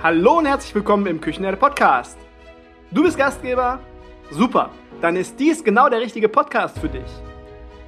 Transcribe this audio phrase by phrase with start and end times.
[0.00, 2.16] Hallo und herzlich willkommen im Küchenherde Podcast.
[2.92, 3.80] Du bist Gastgeber?
[4.30, 4.70] Super,
[5.00, 7.10] dann ist dies genau der richtige Podcast für dich.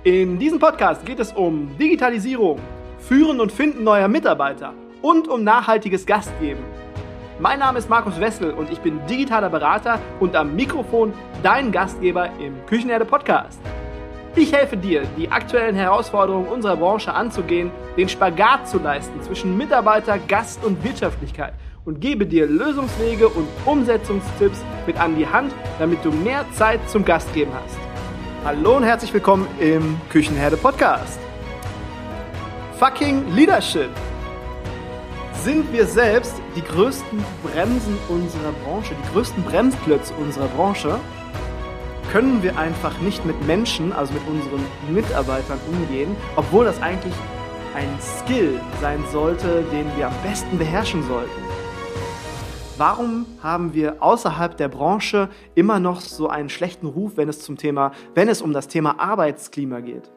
[0.03, 2.59] In diesem Podcast geht es um Digitalisierung,
[2.99, 6.65] Führen und Finden neuer Mitarbeiter und um nachhaltiges Gastgeben.
[7.39, 11.13] Mein Name ist Markus Wessel und ich bin digitaler Berater und am Mikrofon
[11.45, 13.61] dein Gastgeber im Küchenherde Podcast.
[14.35, 20.19] Ich helfe dir, die aktuellen Herausforderungen unserer Branche anzugehen, den Spagat zu leisten zwischen Mitarbeiter,
[20.19, 21.55] Gast und Wirtschaftlichkeit
[21.85, 27.05] und gebe dir Lösungswege und Umsetzungstipps mit an die Hand, damit du mehr Zeit zum
[27.05, 27.79] Gastgeben hast.
[28.45, 31.19] Hallo und herzlich willkommen im Küchenherde Podcast.
[32.79, 33.91] Fucking Leadership
[35.43, 41.01] sind wir selbst die größten Bremsen unserer Branche, die größten Bremsklötze unserer Branche,
[42.13, 47.15] können wir einfach nicht mit Menschen, also mit unseren Mitarbeitern umgehen, obwohl das eigentlich
[47.75, 51.50] ein Skill sein sollte, den wir am besten beherrschen sollten.
[52.81, 57.59] Warum haben wir außerhalb der Branche immer noch so einen schlechten Ruf, wenn es zum
[57.59, 60.11] Thema, wenn es um das Thema Arbeitsklima geht?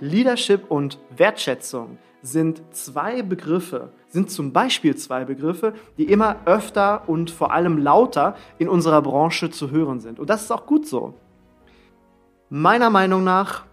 [0.00, 7.30] Leadership und Wertschätzung sind zwei Begriffe, sind zum Beispiel zwei Begriffe, die immer öfter und
[7.30, 10.18] vor allem lauter in unserer Branche zu hören sind.
[10.18, 11.12] Und das ist auch gut so.
[12.48, 13.66] Meiner Meinung nach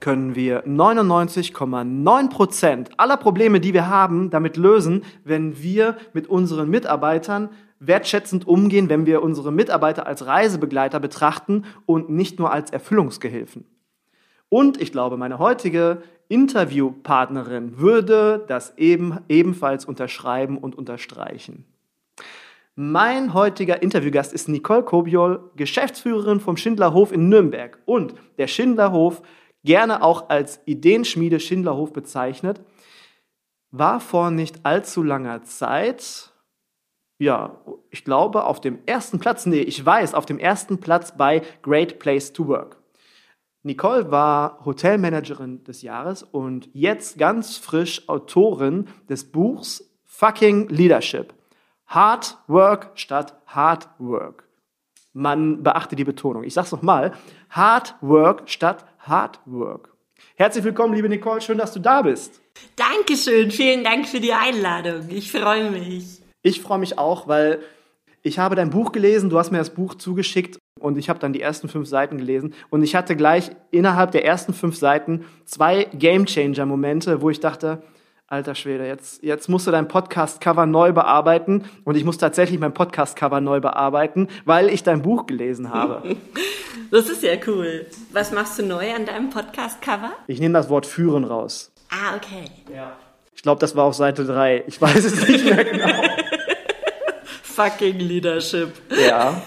[0.00, 7.50] können wir 99,9% aller Probleme, die wir haben, damit lösen, wenn wir mit unseren Mitarbeitern
[7.78, 13.64] wertschätzend umgehen, wenn wir unsere Mitarbeiter als Reisebegleiter betrachten und nicht nur als Erfüllungsgehilfen.
[14.48, 21.64] Und ich glaube, meine heutige Interviewpartnerin würde das eben, ebenfalls unterschreiben und unterstreichen.
[22.74, 27.78] Mein heutiger Interviewgast ist Nicole Kobiol, Geschäftsführerin vom Schindlerhof in Nürnberg.
[27.86, 29.22] Und der Schindlerhof,
[29.66, 32.62] gerne auch als Ideenschmiede Schindlerhof bezeichnet,
[33.70, 36.32] war vor nicht allzu langer Zeit,
[37.18, 37.56] ja,
[37.90, 41.98] ich glaube, auf dem ersten Platz, nee, ich weiß, auf dem ersten Platz bei Great
[41.98, 42.78] Place to Work.
[43.62, 51.34] Nicole war Hotelmanagerin des Jahres und jetzt ganz frisch Autorin des Buchs Fucking Leadership.
[51.86, 54.45] Hard Work statt Hard Work.
[55.16, 56.44] Man beachte die Betonung.
[56.44, 57.12] Ich sag's nochmal.
[57.48, 59.88] Hard Work statt Hard Work.
[60.34, 61.40] Herzlich willkommen, liebe Nicole.
[61.40, 62.42] Schön, dass du da bist.
[62.76, 63.50] Dankeschön.
[63.50, 65.06] Vielen Dank für die Einladung.
[65.08, 66.20] Ich freue mich.
[66.42, 67.60] Ich freue mich auch, weil
[68.22, 69.30] ich habe dein Buch gelesen.
[69.30, 72.52] Du hast mir das Buch zugeschickt und ich habe dann die ersten fünf Seiten gelesen
[72.68, 77.82] und ich hatte gleich innerhalb der ersten fünf Seiten zwei Gamechanger-Momente, wo ich dachte,
[78.28, 82.74] alter Schwede, jetzt, jetzt musst du dein Podcast-Cover neu bearbeiten und ich muss tatsächlich mein
[82.74, 86.16] Podcast-Cover neu bearbeiten, weil ich dein Buch gelesen habe.
[86.92, 87.86] Das ist ja cool.
[88.12, 90.12] Was machst du neu an deinem Podcast-Cover?
[90.28, 91.72] Ich nehme das Wort führen raus.
[91.90, 92.44] Ah, okay.
[92.72, 92.92] Ja.
[93.34, 94.62] Ich glaube, das war auf Seite drei.
[94.68, 95.88] Ich weiß es nicht mehr genau.
[97.42, 98.72] Fucking Leadership.
[99.04, 99.42] Ja.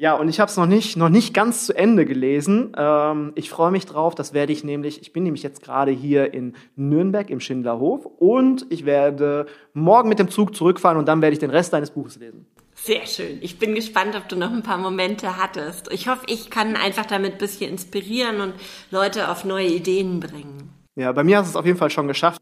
[0.00, 2.72] Ja, und ich habe es noch nicht, noch nicht ganz zu Ende gelesen.
[2.78, 4.14] Ähm, ich freue mich drauf.
[4.14, 8.64] Das werde ich nämlich, ich bin nämlich jetzt gerade hier in Nürnberg im Schindlerhof und
[8.70, 12.16] ich werde morgen mit dem Zug zurückfahren und dann werde ich den Rest deines Buches
[12.16, 12.46] lesen.
[12.74, 13.38] Sehr schön.
[13.40, 15.92] Ich bin gespannt, ob du noch ein paar Momente hattest.
[15.92, 18.54] Ich hoffe, ich kann einfach damit ein bisschen inspirieren und
[18.92, 20.70] Leute auf neue Ideen bringen.
[20.94, 22.40] Ja, bei mir hast du es auf jeden Fall schon geschafft.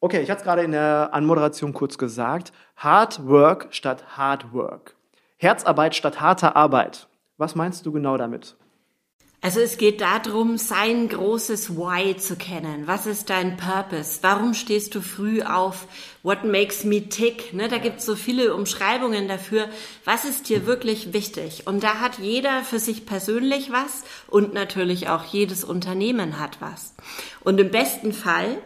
[0.00, 2.52] Okay, ich hatte es gerade in der Anmoderation kurz gesagt.
[2.76, 4.97] Hard Work statt Hard Work.
[5.40, 7.06] Herzarbeit statt harter Arbeit.
[7.36, 8.56] Was meinst du genau damit?
[9.40, 12.88] Also es geht darum, sein großes Why zu kennen.
[12.88, 14.18] Was ist dein Purpose?
[14.22, 15.86] Warum stehst du früh auf?
[16.24, 17.54] What makes me tick?
[17.54, 19.68] Ne, da gibt es so viele Umschreibungen dafür.
[20.04, 21.68] Was ist dir wirklich wichtig?
[21.68, 26.96] Und da hat jeder für sich persönlich was und natürlich auch jedes Unternehmen hat was.
[27.44, 28.58] Und im besten Fall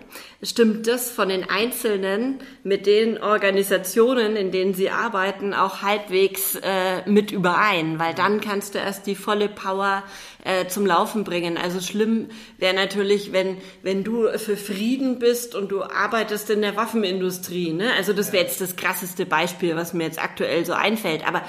[0.42, 7.08] stimmt das von den Einzelnen mit den Organisationen, in denen sie arbeiten, auch halbwegs äh,
[7.08, 10.02] mit überein, weil dann kannst du erst die volle Power
[10.44, 11.56] äh, zum Laufen bringen.
[11.56, 16.76] Also schlimm wäre natürlich, wenn, wenn du für Frieden bist und du arbeitest in der
[16.76, 17.72] Waffenindustrie.
[17.72, 17.92] Ne?
[17.97, 21.26] Also das wäre jetzt das krasseste Beispiel, was mir jetzt aktuell so einfällt.
[21.26, 21.43] Aber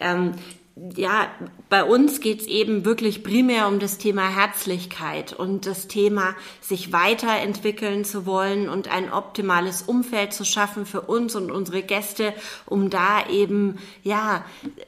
[0.00, 0.34] ähm,
[0.76, 1.28] ja,
[1.68, 8.04] bei uns geht's eben wirklich primär um das Thema Herzlichkeit und das Thema, sich weiterentwickeln
[8.04, 12.32] zu wollen und ein optimales Umfeld zu schaffen für uns und unsere Gäste,
[12.66, 14.44] um da eben, ja,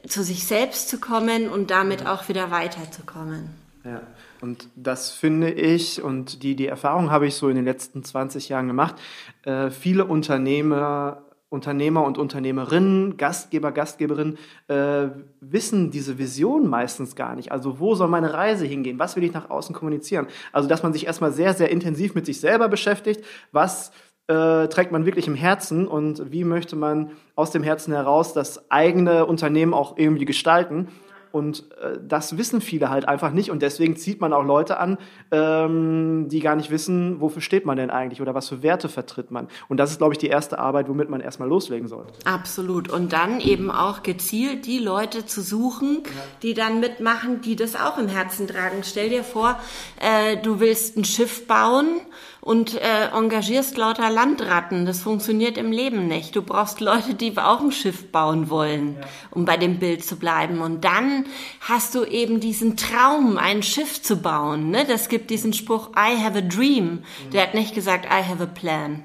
[0.06, 3.50] zu sich selbst zu kommen und damit auch wieder weiterzukommen.
[3.84, 4.00] Ja.
[4.40, 8.49] Und das finde ich, und die, die Erfahrung habe ich so in den letzten 20
[8.49, 8.96] Jahren gemacht,
[9.44, 11.21] äh, viele Unternehmer
[11.52, 14.38] Unternehmer und Unternehmerinnen, Gastgeber, Gastgeberinnen
[14.69, 15.08] äh,
[15.40, 17.52] wissen diese Vision meistens gar nicht.
[17.52, 18.99] Also wo soll meine Reise hingehen?
[18.99, 20.26] Was will ich nach außen kommunizieren?
[20.52, 23.22] Also dass man sich erstmal sehr, sehr intensiv mit sich selber beschäftigt.
[23.52, 23.93] Was
[24.28, 28.70] äh, trägt man wirklich im Herzen und wie möchte man aus dem Herzen heraus das
[28.70, 30.88] eigene Unternehmen auch irgendwie gestalten.
[31.32, 33.50] Und äh, das wissen viele halt einfach nicht.
[33.50, 34.99] Und deswegen zieht man auch Leute an,
[35.31, 39.31] ähm, die gar nicht wissen, wofür steht man denn eigentlich oder was für Werte vertritt
[39.31, 39.49] man.
[39.69, 42.12] Und das ist, glaube ich, die erste Arbeit, womit man erstmal loslegen sollte.
[42.25, 42.90] Absolut.
[42.90, 46.02] Und dann eben auch gezielt die Leute zu suchen,
[46.43, 48.82] die dann mitmachen, die das auch im Herzen tragen.
[48.82, 49.58] Stell dir vor,
[50.00, 52.00] äh, du willst ein Schiff bauen
[52.42, 54.84] und äh, engagierst lauter Landratten.
[54.84, 56.34] Das funktioniert im Leben nicht.
[56.34, 59.06] Du brauchst Leute, die auch ein Schiff bauen wollen, ja.
[59.30, 60.60] um bei dem Bild zu bleiben.
[60.60, 61.26] Und dann
[61.60, 64.70] hast du eben diesen Traum, ein Schiff zu bauen.
[64.70, 64.84] Ne?
[64.84, 67.04] Das gibt diesen Spruch, I have a dream.
[67.32, 69.04] Der hat nicht gesagt, I have a plan.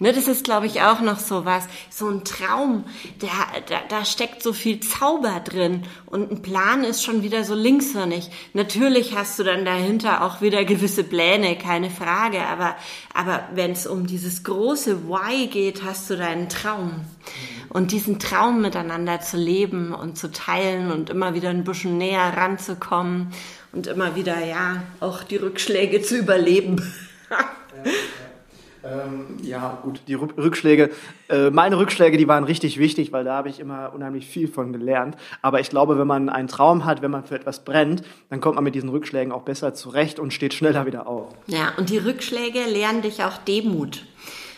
[0.00, 1.64] Ne, das ist, glaube ich, auch noch so was.
[1.88, 2.84] So ein Traum,
[3.22, 3.30] der,
[3.68, 5.84] da, da steckt so viel Zauber drin.
[6.06, 8.30] Und ein Plan ist schon wieder so linkshörnig.
[8.54, 12.40] Natürlich hast du dann dahinter auch wieder gewisse Pläne, keine Frage.
[12.46, 12.74] Aber,
[13.14, 17.04] aber wenn es um dieses große Why geht, hast du deinen Traum.
[17.68, 22.36] Und diesen Traum miteinander zu leben und zu teilen und immer wieder ein bisschen näher
[22.36, 23.32] ranzukommen
[23.72, 26.92] und immer wieder, ja, auch die Rückschläge zu überleben.
[28.84, 30.90] Ähm, ja, gut, die Rückschläge.
[31.28, 34.72] Äh, meine Rückschläge, die waren richtig wichtig, weil da habe ich immer unheimlich viel von
[34.72, 35.16] gelernt.
[35.40, 38.56] Aber ich glaube, wenn man einen Traum hat, wenn man für etwas brennt, dann kommt
[38.56, 41.32] man mit diesen Rückschlägen auch besser zurecht und steht schneller wieder auf.
[41.46, 44.04] Ja, und die Rückschläge lernen dich auch Demut.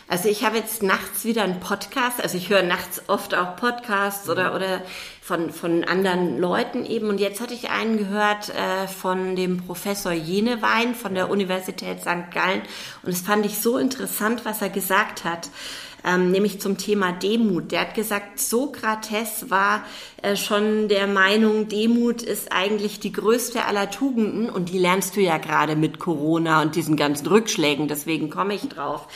[0.09, 4.29] Also ich habe jetzt nachts wieder einen Podcast, also ich höre nachts oft auch Podcasts
[4.29, 4.81] oder, oder
[5.27, 7.09] von, von anderen Leuten eben.
[7.09, 12.31] Und jetzt hatte ich einen gehört äh, von dem Professor Jenewein von der Universität St.
[12.33, 12.61] Gallen.
[13.03, 15.49] Und es fand ich so interessant, was er gesagt hat.
[16.05, 17.73] Ähm, nämlich zum Thema Demut.
[17.73, 19.83] Der hat gesagt, Sokrates war
[20.21, 25.21] äh, schon der Meinung, Demut ist eigentlich die größte aller Tugenden und die lernst du
[25.21, 29.07] ja gerade mit Corona und diesen ganzen Rückschlägen, deswegen komme ich drauf.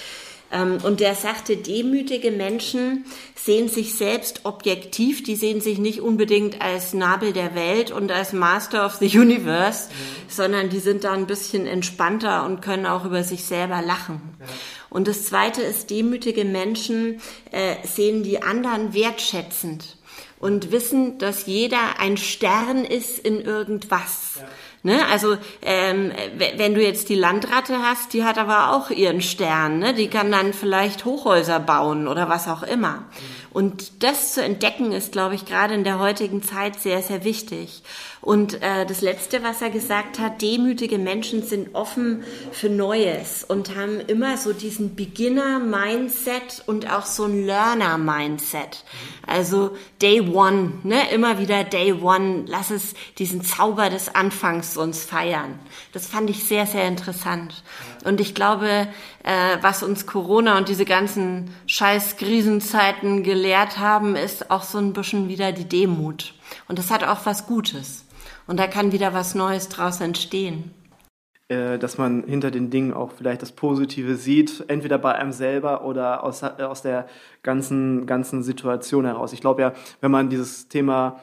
[0.52, 3.06] Ähm, und der sagte, demütige Menschen
[3.36, 8.34] sehen sich selbst objektiv, die sehen sich nicht unbedingt als Nabel der Welt und als
[8.34, 10.30] Master of the Universe, mhm.
[10.30, 14.22] sondern die sind da ein bisschen entspannter und können auch über sich selber lachen.
[14.40, 14.46] Ja.
[14.90, 17.22] Und das Zweite ist, demütige Menschen
[17.52, 19.98] äh, sehen die anderen wertschätzend
[20.40, 24.40] und wissen, dass jeder ein Stern ist in irgendwas.
[24.40, 24.48] Ja.
[24.84, 25.06] Ne?
[25.08, 26.12] Also ähm,
[26.58, 29.80] wenn du jetzt die Landratte hast, die hat aber auch ihren Stern.
[29.80, 29.94] Ne?
[29.94, 33.04] Die kann dann vielleicht Hochhäuser bauen oder was auch immer.
[33.52, 37.84] Und das zu entdecken ist, glaube ich, gerade in der heutigen Zeit sehr, sehr wichtig.
[38.22, 43.76] Und äh, das Letzte, was er gesagt hat, demütige Menschen sind offen für Neues und
[43.76, 48.86] haben immer so diesen Beginner-Mindset und auch so ein Learner-Mindset.
[49.26, 51.10] Also Day One, ne?
[51.12, 55.58] immer wieder Day One, lass es diesen Zauber des Anfangs uns feiern.
[55.92, 57.64] Das fand ich sehr, sehr interessant.
[58.04, 58.88] Und ich glaube,
[59.24, 64.94] äh, was uns Corona und diese ganzen scheiß Krisenzeiten gelehrt haben, ist auch so ein
[64.94, 66.36] bisschen wieder die Demut.
[66.68, 68.06] Und das hat auch was Gutes.
[68.52, 70.72] Und da kann wieder was Neues draus entstehen.
[71.48, 75.86] Äh, dass man hinter den Dingen auch vielleicht das Positive sieht, entweder bei einem selber
[75.86, 77.08] oder aus, äh, aus der
[77.44, 79.32] ganzen, ganzen Situation heraus.
[79.32, 81.22] Ich glaube ja, wenn man dieses Thema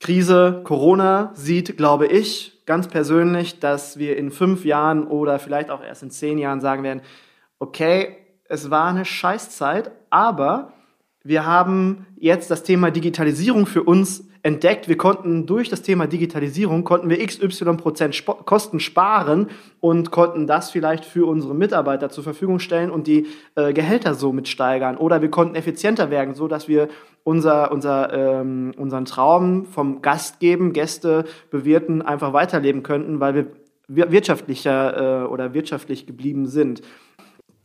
[0.00, 5.84] Krise, Corona sieht, glaube ich ganz persönlich, dass wir in fünf Jahren oder vielleicht auch
[5.84, 7.02] erst in zehn Jahren sagen werden,
[7.60, 8.16] okay,
[8.48, 10.72] es war eine Scheißzeit, aber
[11.28, 16.84] wir haben jetzt das Thema Digitalisierung für uns entdeckt, wir konnten durch das Thema Digitalisierung,
[16.84, 19.48] konnten wir XY Prozent Kosten sparen
[19.80, 24.48] und konnten das vielleicht für unsere Mitarbeiter zur Verfügung stellen und die äh, Gehälter somit
[24.48, 24.96] steigern.
[24.96, 26.88] Oder wir konnten effizienter werden, so dass wir
[27.24, 34.10] unser, unser, ähm, unseren Traum vom Gast geben, Gäste bewirten, einfach weiterleben könnten, weil wir
[34.10, 36.80] wirtschaftlicher äh, oder wirtschaftlich geblieben sind.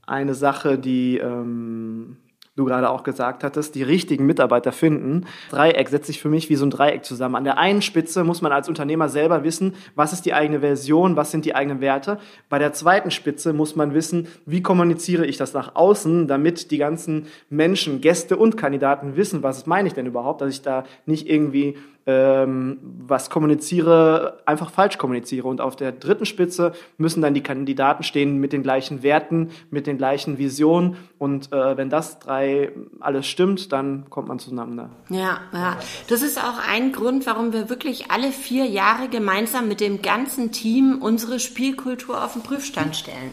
[0.06, 2.18] Eine Sache, die ähm,
[2.56, 5.26] du gerade auch gesagt hattest, die richtigen Mitarbeiter finden.
[5.50, 7.36] Dreieck setzt sich für mich wie so ein Dreieck zusammen.
[7.36, 11.16] An der einen Spitze muss man als Unternehmer selber wissen, was ist die eigene Version,
[11.16, 12.20] was sind die eigenen Werte.
[12.50, 16.78] Bei der zweiten Spitze muss man wissen, wie kommuniziere ich das nach außen, damit die
[16.78, 21.28] ganzen Menschen, Gäste und Kandidaten wissen, was meine ich denn überhaupt, dass ich da nicht
[21.28, 25.48] irgendwie ähm, was kommuniziere, einfach falsch kommuniziere.
[25.48, 29.88] Und auf der dritten Spitze müssen dann die Kandidaten stehen mit den gleichen Werten, mit
[29.88, 30.98] den gleichen Visionen.
[31.18, 34.90] Und äh, wenn das drei alles stimmt, dann kommt man zueinander.
[35.10, 35.78] Ja, ja.
[36.10, 40.52] Das ist auch ein Grund, warum wir wirklich alle vier Jahre gemeinsam mit dem ganzen
[40.52, 43.32] Team unsere Spielkultur auf den Prüfstand stellen.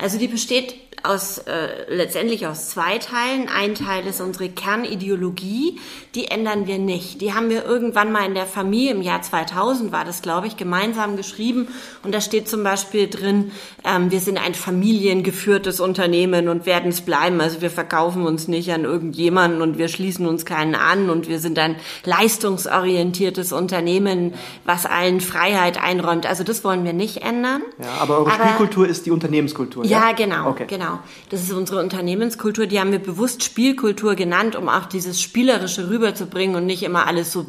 [0.00, 3.48] Also die besteht aus, äh, letztendlich aus zwei Teilen.
[3.48, 5.78] Ein Teil ist unsere Kernideologie,
[6.14, 7.20] die ändern wir nicht.
[7.20, 10.46] Die haben wir irgendwann irgendwann mal in der Familie, im Jahr 2000 war das, glaube
[10.46, 11.68] ich, gemeinsam geschrieben.
[12.02, 13.52] Und da steht zum Beispiel drin,
[13.84, 17.40] ähm, wir sind ein familiengeführtes Unternehmen und werden es bleiben.
[17.40, 21.38] Also wir verkaufen uns nicht an irgendjemanden und wir schließen uns keinen an und wir
[21.38, 24.34] sind ein leistungsorientiertes Unternehmen,
[24.64, 26.26] was allen Freiheit einräumt.
[26.26, 27.62] Also das wollen wir nicht ändern.
[27.78, 29.84] Ja, aber eure aber, Spielkultur ist die Unternehmenskultur.
[29.84, 30.66] Ja, ja genau, okay.
[30.68, 30.98] genau.
[31.30, 32.66] Das ist unsere Unternehmenskultur.
[32.66, 37.32] Die haben wir bewusst Spielkultur genannt, um auch dieses Spielerische rüberzubringen und nicht immer alles
[37.32, 37.44] so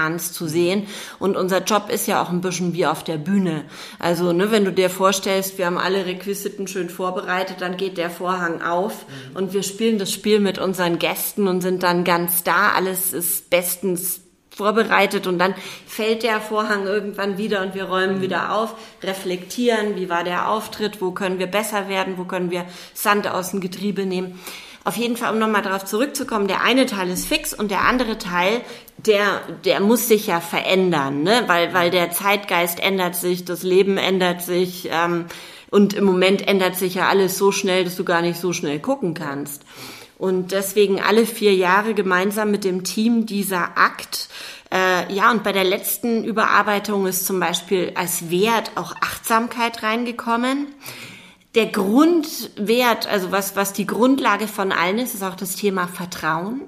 [0.00, 0.86] bierernst zu sehen.
[1.18, 3.64] Und unser Job ist ja auch ein bisschen wie auf der Bühne.
[3.98, 8.10] Also, ne, wenn du dir vorstellst, wir haben alle Requisiten schön vorbereitet, dann geht der
[8.10, 9.36] Vorhang auf mhm.
[9.36, 12.72] und wir spielen das Spiel mit unseren Gästen und sind dann ganz da.
[12.74, 15.54] Alles ist bestens vorbereitet und dann
[15.86, 18.22] fällt der Vorhang irgendwann wieder und wir räumen mhm.
[18.22, 22.66] wieder auf, reflektieren, wie war der Auftritt, wo können wir besser werden, wo können wir
[22.92, 24.38] Sand aus dem Getriebe nehmen.
[24.90, 28.18] Auf jeden Fall, um nochmal darauf zurückzukommen, der eine Teil ist fix und der andere
[28.18, 28.60] Teil,
[28.96, 31.44] der, der muss sich ja verändern, ne?
[31.46, 35.26] weil, weil der Zeitgeist ändert sich, das Leben ändert sich ähm,
[35.70, 38.80] und im Moment ändert sich ja alles so schnell, dass du gar nicht so schnell
[38.80, 39.62] gucken kannst.
[40.18, 44.28] Und deswegen alle vier Jahre gemeinsam mit dem Team dieser Akt.
[44.72, 50.66] Äh, ja, und bei der letzten Überarbeitung ist zum Beispiel als Wert auch Achtsamkeit reingekommen
[51.54, 56.62] der Grundwert, also was, was die Grundlage von allen ist, ist auch das Thema Vertrauen.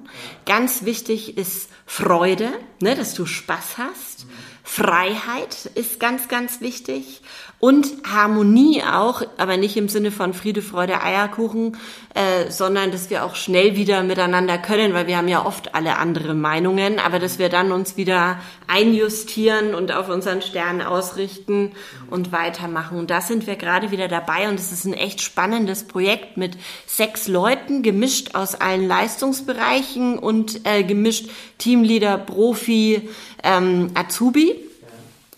[0.45, 2.49] Ganz wichtig ist Freude,
[2.81, 4.25] ne, dass du Spaß hast.
[4.65, 7.21] Freiheit ist ganz, ganz wichtig
[7.59, 11.77] und Harmonie auch, aber nicht im Sinne von Friede, Freude, Eierkuchen,
[12.13, 15.97] äh, sondern dass wir auch schnell wieder miteinander können, weil wir haben ja oft alle
[15.97, 21.73] andere Meinungen, aber dass wir dann uns wieder einjustieren und auf unseren Stern ausrichten
[22.13, 22.99] und weitermachen.
[22.99, 26.55] Und da sind wir gerade wieder dabei und es ist ein echt spannendes Projekt mit
[26.85, 33.09] sechs Leuten, gemischt aus allen Leistungsbereichen und äh, gemischt Teamleader, Profi,
[33.43, 34.55] ähm, Azubi.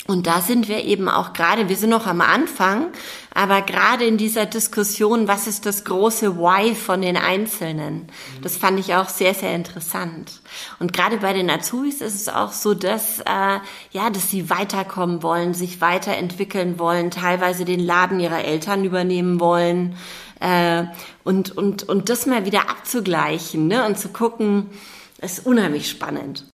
[0.08, 2.88] Und da sind wir eben auch gerade, wir sind noch am Anfang,
[3.36, 8.08] aber gerade in dieser Diskussion, was ist das große Why von den Einzelnen?
[8.42, 10.42] Das fand ich auch sehr, sehr interessant.
[10.80, 13.60] Und gerade bei den Azubis ist es auch so, dass, äh,
[13.92, 19.98] ja, dass sie weiterkommen wollen, sich weiterentwickeln wollen, teilweise den Laden ihrer Eltern übernehmen wollen.
[20.40, 20.86] Äh,
[21.26, 23.86] und, und, und das mal wieder abzugleichen ne?
[23.86, 24.70] und zu gucken,
[25.22, 26.46] ist unheimlich spannend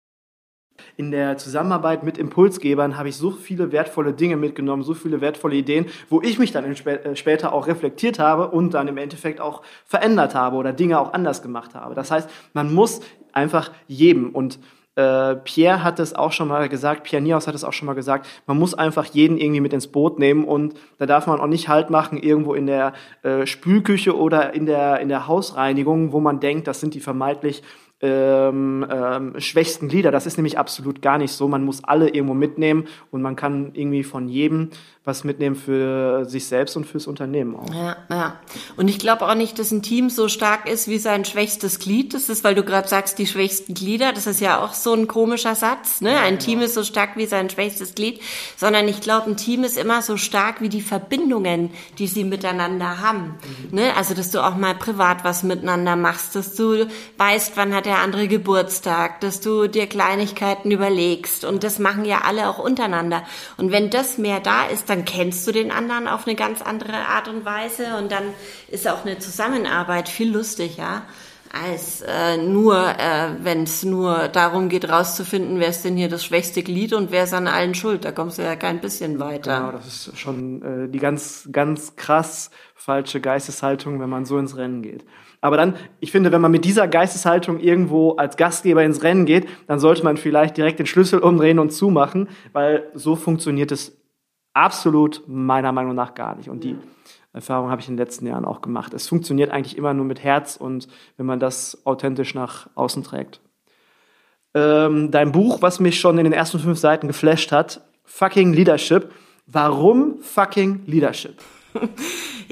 [1.01, 5.57] in der Zusammenarbeit mit Impulsgebern habe ich so viele wertvolle Dinge mitgenommen, so viele wertvolle
[5.57, 9.63] Ideen, wo ich mich dann äh, später auch reflektiert habe und dann im Endeffekt auch
[9.87, 11.95] verändert habe oder Dinge auch anders gemacht habe.
[11.95, 13.01] Das heißt, man muss
[13.33, 14.59] einfach jedem und
[14.95, 17.95] äh, Pierre hat es auch schon mal gesagt, Pierre Niaus hat es auch schon mal
[17.95, 21.47] gesagt, man muss einfach jeden irgendwie mit ins Boot nehmen und da darf man auch
[21.47, 22.93] nicht Halt machen irgendwo in der
[23.23, 27.63] äh, Spülküche oder in der, in der Hausreinigung, wo man denkt, das sind die vermeintlich
[28.03, 30.11] ähm, ähm, schwächsten Glieder.
[30.11, 31.49] Das ist nämlich absolut gar nicht so.
[31.49, 34.71] Man muss alle irgendwo mitnehmen und man kann irgendwie von jedem
[35.03, 37.73] was mitnehmen für sich selbst und fürs Unternehmen auch.
[37.73, 38.39] Ja, ja.
[38.77, 42.13] Und ich glaube auch nicht, dass ein Team so stark ist wie sein schwächstes Glied.
[42.13, 44.13] Das ist, weil du gerade sagst, die schwächsten Glieder.
[44.13, 46.03] Das ist ja auch so ein komischer Satz.
[46.03, 46.19] Ne?
[46.19, 46.45] Ein genau.
[46.45, 48.21] Team ist so stark wie sein schwächstes Glied.
[48.59, 53.01] Sondern ich glaube, ein Team ist immer so stark wie die Verbindungen, die sie miteinander
[53.01, 53.39] haben.
[53.71, 53.79] Mhm.
[53.79, 53.97] Ne?
[53.97, 58.01] Also, dass du auch mal privat was miteinander machst, dass du weißt, wann hat der
[58.01, 61.47] andere Geburtstag, dass du dir Kleinigkeiten überlegst.
[61.47, 63.23] Und das machen ja alle auch untereinander.
[63.57, 66.97] Und wenn das mehr da ist, dann kennst du den anderen auf eine ganz andere
[66.97, 68.25] Art und Weise und dann
[68.69, 71.03] ist auch eine Zusammenarbeit viel lustiger
[71.53, 76.25] als äh, nur, äh, wenn es nur darum geht, rauszufinden, wer ist denn hier das
[76.25, 78.05] schwächste Glied und wer ist an allen schuld.
[78.05, 79.59] Da kommst du ja kein bisschen weiter.
[79.59, 84.57] Genau, das ist schon äh, die ganz, ganz krass falsche Geisteshaltung, wenn man so ins
[84.57, 85.05] Rennen geht.
[85.41, 89.49] Aber dann, ich finde, wenn man mit dieser Geisteshaltung irgendwo als Gastgeber ins Rennen geht,
[89.67, 94.00] dann sollte man vielleicht direkt den Schlüssel umdrehen und zumachen, weil so funktioniert es
[94.55, 96.49] absolut meiner Meinung nach gar nicht.
[96.49, 96.77] Und die
[97.33, 98.93] Erfahrung habe ich in den letzten Jahren auch gemacht.
[98.95, 103.41] Es funktioniert eigentlich immer nur mit Herz und wenn man das authentisch nach außen trägt.
[104.55, 109.13] Ähm, dein Buch, was mich schon in den ersten fünf Seiten geflasht hat, Fucking Leadership.
[109.47, 111.41] Warum fucking Leadership?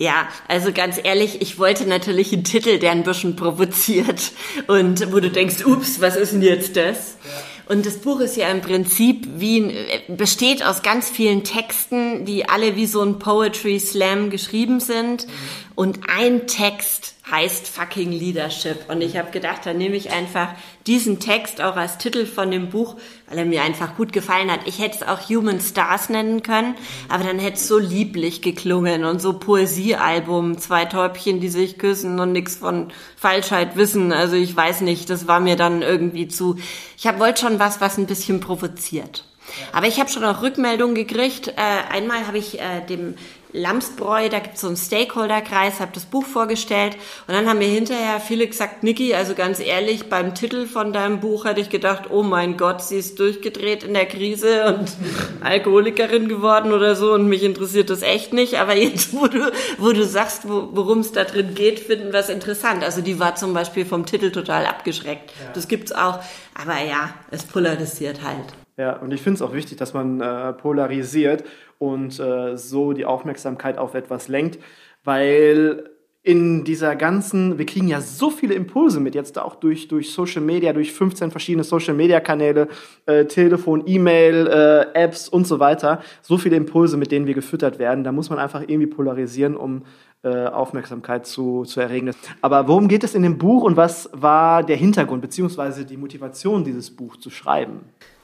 [0.00, 4.30] Ja, also ganz ehrlich, ich wollte natürlich einen Titel, der ein bisschen provoziert
[4.68, 7.16] und wo du denkst, ups, was ist denn jetzt das?
[7.24, 7.30] Ja.
[7.68, 9.74] Und das Buch ist ja im Prinzip wie
[10.08, 15.26] besteht aus ganz vielen Texten, die alle wie so ein Poetry Slam geschrieben sind.
[15.74, 18.88] Und ein Text heißt fucking Leadership.
[18.88, 20.54] Und ich habe gedacht, dann nehme ich einfach
[20.86, 22.96] diesen Text auch als Titel von dem Buch,
[23.28, 24.60] weil er mir einfach gut gefallen hat.
[24.66, 26.74] Ich hätte es auch Human Stars nennen können,
[27.08, 32.18] aber dann hätte es so lieblich geklungen und so Poesiealbum, zwei Täubchen, die sich küssen
[32.20, 34.12] und nichts von Falschheit wissen.
[34.12, 36.56] Also ich weiß nicht, das war mir dann irgendwie zu.
[36.96, 39.24] Ich hab, wollte schon was, was ein bisschen provoziert.
[39.72, 41.48] Aber ich habe schon auch Rückmeldungen gekriegt.
[41.48, 41.52] Äh,
[41.90, 43.14] einmal habe ich äh, dem
[43.52, 47.68] Lamsbräu, da gibt es so einen Stakeholderkreis, habe das Buch vorgestellt und dann haben mir
[47.68, 52.10] hinterher viele gesagt, Niki, also ganz ehrlich, beim Titel von deinem Buch hatte ich gedacht,
[52.10, 54.90] oh mein Gott, sie ist durchgedreht in der Krise und
[55.40, 59.92] Alkoholikerin geworden oder so und mich interessiert das echt nicht, aber jetzt, wo du, wo
[59.92, 62.84] du sagst, wo, worum es da drin geht, finden wir es interessant.
[62.84, 65.30] Also die war zum Beispiel vom Titel total abgeschreckt.
[65.30, 65.52] Ja.
[65.52, 66.20] Das gibt's auch,
[66.54, 68.44] aber ja, es polarisiert halt.
[68.78, 71.42] Ja, und ich finde es auch wichtig, dass man äh, polarisiert
[71.78, 74.60] und äh, so die Aufmerksamkeit auf etwas lenkt,
[75.02, 75.90] weil
[76.22, 80.42] in dieser ganzen, wir kriegen ja so viele Impulse mit, jetzt auch durch, durch Social
[80.42, 82.68] Media, durch 15 verschiedene Social Media Kanäle,
[83.06, 87.80] äh, Telefon, E-Mail, äh, Apps und so weiter, so viele Impulse, mit denen wir gefüttert
[87.80, 88.04] werden.
[88.04, 89.82] Da muss man einfach irgendwie polarisieren, um
[90.22, 92.12] äh, Aufmerksamkeit zu, zu erregen.
[92.42, 96.62] Aber worum geht es in dem Buch und was war der Hintergrund beziehungsweise die Motivation,
[96.62, 97.80] dieses Buch zu schreiben?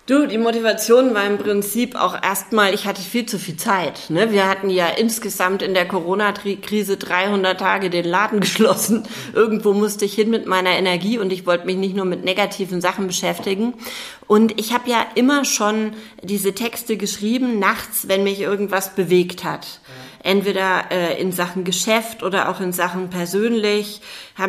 [0.06, 4.11] Du, die Motivation war im Prinzip auch erstmal, ich hatte viel zu viel Zeit.
[4.11, 4.32] Ne?
[4.32, 9.04] Wir hatten ja insgesamt in der Corona-Krise 300 Tage den Laden geschlossen.
[9.32, 12.82] Irgendwo musste ich hin mit meiner Energie und ich wollte mich nicht nur mit negativen
[12.82, 13.73] Sachen beschäftigen.
[14.26, 19.80] Und ich habe ja immer schon diese Texte geschrieben, nachts, wenn mich irgendwas bewegt hat.
[20.25, 24.00] Entweder äh, in Sachen Geschäft oder auch in Sachen persönlich.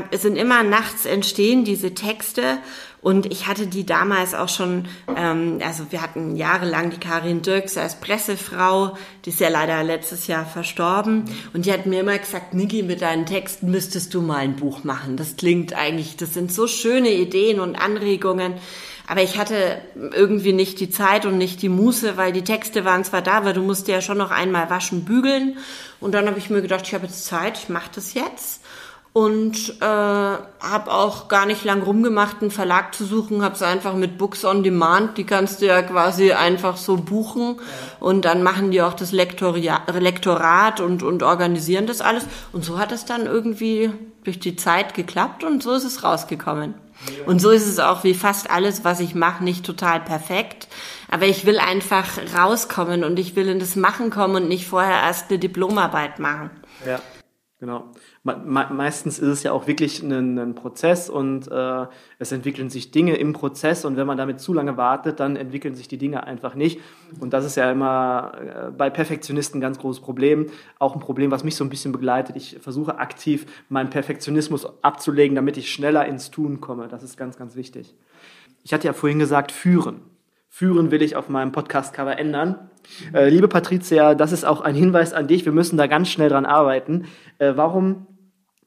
[0.10, 2.58] Es sind immer nachts entstehen diese Texte
[3.06, 7.78] und ich hatte die damals auch schon, ähm, also wir hatten jahrelang die Karin Dirks
[7.78, 11.26] als Pressefrau, die ist ja leider letztes Jahr verstorben.
[11.54, 14.84] Und die hat mir immer gesagt, Niki, mit deinen Texten müsstest du mal ein Buch
[14.84, 15.18] machen.
[15.18, 18.56] Das klingt eigentlich, das sind so schöne Ideen und Anregungen.
[19.08, 23.04] Aber ich hatte irgendwie nicht die Zeit und nicht die Muße, weil die Texte waren
[23.04, 25.58] zwar da, aber du musst ja schon noch einmal waschen, bügeln.
[26.00, 28.62] Und dann habe ich mir gedacht, ich habe jetzt Zeit, ich mache das jetzt
[29.16, 33.94] und äh, habe auch gar nicht lang rumgemacht, einen Verlag zu suchen, habe es einfach
[33.94, 37.56] mit Books on Demand, die kannst du ja quasi einfach so buchen
[38.02, 42.78] und dann machen die auch das Lektoria Lektorat und, und organisieren das alles und so
[42.78, 43.90] hat es dann irgendwie
[44.26, 46.74] durch die Zeit geklappt und so ist es rausgekommen.
[47.26, 50.68] Und so ist es auch wie fast alles, was ich mache, nicht total perfekt,
[51.10, 55.02] aber ich will einfach rauskommen und ich will in das Machen kommen und nicht vorher
[55.04, 56.50] erst eine Diplomarbeit machen.
[56.86, 57.00] Ja.
[57.60, 57.92] Genau.
[58.26, 61.86] Me meistens ist es ja auch wirklich ein, ein Prozess und äh,
[62.18, 65.76] es entwickeln sich Dinge im Prozess und wenn man damit zu lange wartet, dann entwickeln
[65.76, 66.80] sich die Dinge einfach nicht.
[67.20, 70.48] Und das ist ja immer äh, bei Perfektionisten ein ganz großes Problem.
[70.80, 72.36] Auch ein Problem, was mich so ein bisschen begleitet.
[72.36, 76.88] Ich versuche aktiv meinen Perfektionismus abzulegen, damit ich schneller ins Tun komme.
[76.88, 77.94] Das ist ganz, ganz wichtig.
[78.64, 80.02] Ich hatte ja vorhin gesagt, führen.
[80.50, 82.72] Führen will ich auf meinem Podcast-Cover ändern.
[83.14, 85.46] Äh, liebe Patricia, das ist auch ein Hinweis an dich.
[85.46, 87.06] Wir müssen da ganz schnell dran arbeiten.
[87.38, 88.08] Äh, warum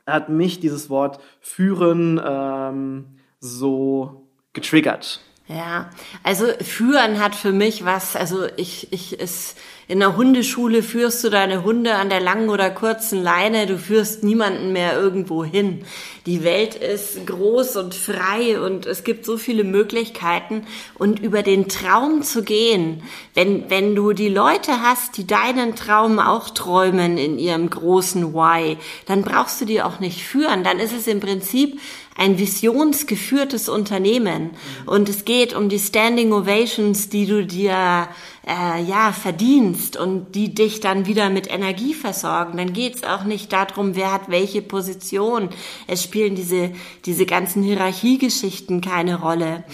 [0.09, 5.21] hat mich dieses Wort führen ähm, so getriggert?
[5.48, 5.88] Ja,
[6.22, 9.54] also führen hat für mich was, also ich, ich, es,
[9.87, 14.22] in der Hundeschule führst du deine Hunde an der langen oder kurzen Leine, du führst
[14.22, 15.87] niemanden mehr irgendwo hin.
[16.26, 20.66] Die Welt ist groß und frei und es gibt so viele Möglichkeiten.
[20.98, 26.18] Und über den Traum zu gehen, wenn, wenn du die Leute hast, die deinen Traum
[26.18, 30.92] auch träumen in ihrem großen Why, dann brauchst du die auch nicht führen, dann ist
[30.92, 31.80] es im Prinzip
[32.18, 34.50] ein visionsgeführtes Unternehmen
[34.87, 38.09] und es geht um die Standing Ovations, die du dir
[38.46, 42.59] äh, ja verdienst und die dich dann wieder mit Energie versorgen.
[42.59, 45.48] Dann geht's auch nicht darum, wer hat welche Position.
[45.87, 46.72] Es spielen diese
[47.07, 49.64] diese ganzen Hierarchiegeschichten keine Rolle.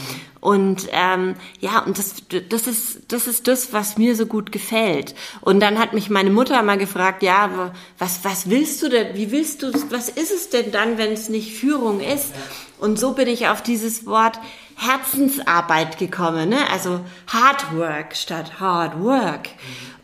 [0.45, 2.17] Und ähm, ja, und das,
[2.51, 5.15] das, ist, das ist das, was mir so gut gefällt.
[5.41, 9.31] Und dann hat mich meine Mutter mal gefragt, ja, was, was willst du denn, wie
[9.31, 12.35] willst du, was ist es denn dann, wenn es nicht Führung ist?
[12.79, 14.39] Und so bin ich auf dieses Wort
[14.77, 16.69] Herzensarbeit gekommen, ne?
[16.71, 19.49] also Hard Work statt Hard Work.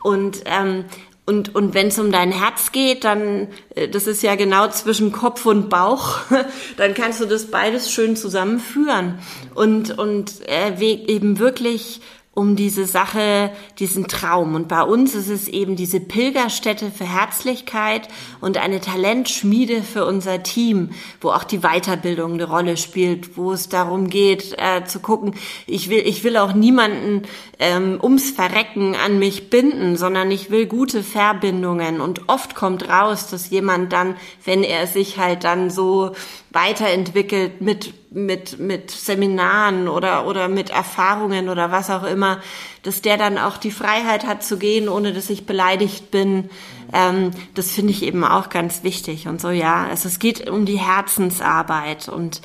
[0.03, 0.87] Und ähm,
[1.31, 5.13] und, und wenn es um dein Herz geht, dann, äh, das ist ja genau zwischen
[5.13, 6.19] Kopf und Bauch,
[6.77, 9.21] dann kannst du das beides schön zusammenführen.
[9.55, 12.01] Und, und äh, eben wirklich
[12.41, 14.55] um diese Sache, diesen Traum.
[14.55, 18.09] Und bei uns ist es eben diese Pilgerstätte für Herzlichkeit
[18.41, 20.89] und eine Talentschmiede für unser Team,
[21.21, 25.35] wo auch die Weiterbildung eine Rolle spielt, wo es darum geht, äh, zu gucken,
[25.67, 27.25] ich will, ich will auch niemanden
[27.59, 32.01] ähm, ums Verrecken an mich binden, sondern ich will gute Verbindungen.
[32.01, 36.13] Und oft kommt raus, dass jemand dann, wenn er sich halt dann so
[36.53, 42.41] weiterentwickelt mit, mit, mit Seminaren oder, oder mit Erfahrungen oder was auch immer,
[42.83, 46.51] dass der dann auch die Freiheit hat zu gehen, ohne dass ich beleidigt bin.
[46.93, 49.87] Ähm, das finde ich eben auch ganz wichtig und so, ja.
[49.89, 52.43] Also es geht um die Herzensarbeit und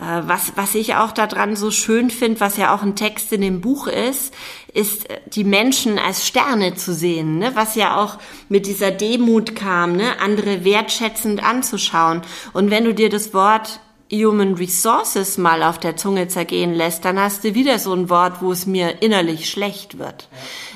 [0.00, 3.60] was, was ich auch daran so schön finde, was ja auch ein Text in dem
[3.60, 4.34] Buch ist,
[4.72, 7.52] ist äh, die Menschen als Sterne zu sehen, ne?
[7.54, 10.20] was ja auch mit dieser Demut kam, ne?
[10.20, 12.22] andere wertschätzend anzuschauen.
[12.52, 13.80] Und wenn du dir das Wort
[14.12, 18.42] Human Resources mal auf der Zunge zergehen lässt, dann hast du wieder so ein Wort,
[18.42, 20.28] wo es mir innerlich schlecht wird.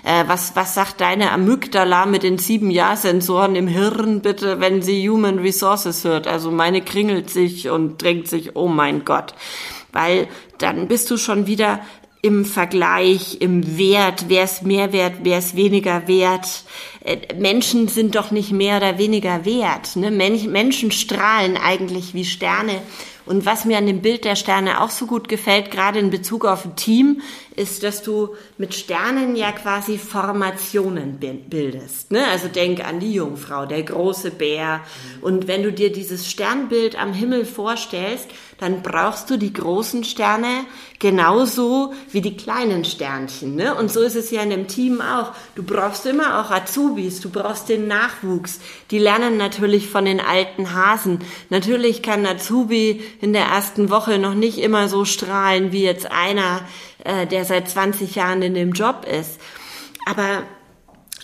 [0.04, 0.20] Ja.
[0.22, 5.08] Äh, was, was sagt deine Amygdala mit den sieben Ja-Sensoren im Hirn bitte, wenn sie
[5.08, 6.26] Human Resources hört?
[6.26, 9.34] Also meine kringelt sich und drängt sich, oh mein Gott.
[9.92, 11.80] Weil dann bist du schon wieder
[12.24, 16.64] im Vergleich, im Wert, wer ist mehr wert, wer ist weniger wert.
[17.04, 19.94] Äh, Menschen sind doch nicht mehr oder weniger wert.
[19.96, 20.10] Ne?
[20.10, 22.80] Menschen strahlen eigentlich wie Sterne
[23.26, 26.44] und was mir an dem Bild der Sterne auch so gut gefällt, gerade in Bezug
[26.44, 27.22] auf ein Team,
[27.56, 32.10] ist, dass du mit Sternen ja quasi Formationen bildest.
[32.10, 32.26] Ne?
[32.26, 34.80] Also denk an die Jungfrau, der große Bär.
[35.22, 40.66] Und wenn du dir dieses Sternbild am Himmel vorstellst, dann brauchst du die großen Sterne
[40.98, 43.54] genauso wie die kleinen Sternchen.
[43.54, 43.74] Ne?
[43.74, 45.32] Und so ist es ja in dem Team auch.
[45.54, 46.50] Du brauchst immer auch
[46.94, 48.60] Azubis, du brauchst den Nachwuchs.
[48.90, 51.18] Die lernen natürlich von den alten Hasen.
[51.50, 56.60] Natürlich kann Azubi in der ersten Woche noch nicht immer so strahlen wie jetzt einer,
[57.02, 59.40] äh, der seit 20 Jahren in dem Job ist.
[60.06, 60.44] Aber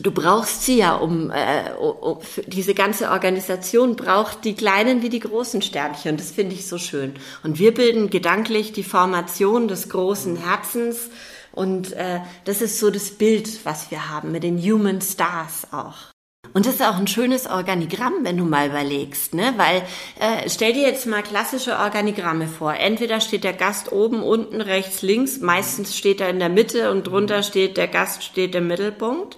[0.00, 5.20] du brauchst sie ja, um, äh, um diese ganze Organisation braucht die kleinen wie die
[5.20, 6.16] großen Sternchen.
[6.16, 7.14] Das finde ich so schön.
[7.44, 11.11] Und wir bilden gedanklich die Formation des großen Herzens.
[11.53, 16.10] Und äh, das ist so das Bild, was wir haben mit den Human Stars auch.
[16.53, 19.55] Und das ist auch ein schönes Organigramm, wenn du mal überlegst, ne?
[19.57, 19.83] Weil
[20.18, 22.74] äh, stell dir jetzt mal klassische Organigramme vor.
[22.74, 25.38] Entweder steht der Gast oben, unten, rechts, links.
[25.38, 29.37] Meistens steht er in der Mitte und drunter steht der Gast steht im Mittelpunkt.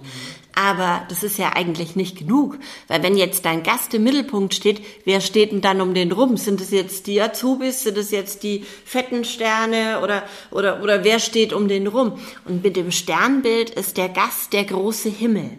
[0.54, 4.82] Aber das ist ja eigentlich nicht genug, weil wenn jetzt dein Gast im Mittelpunkt steht,
[5.06, 6.36] wer steht denn dann um den rum?
[6.36, 7.82] Sind es jetzt die Azubis?
[7.82, 12.18] Sind es jetzt die fetten Sterne oder oder oder wer steht um den rum?
[12.44, 15.58] Und mit dem Sternbild ist der Gast der große Himmel.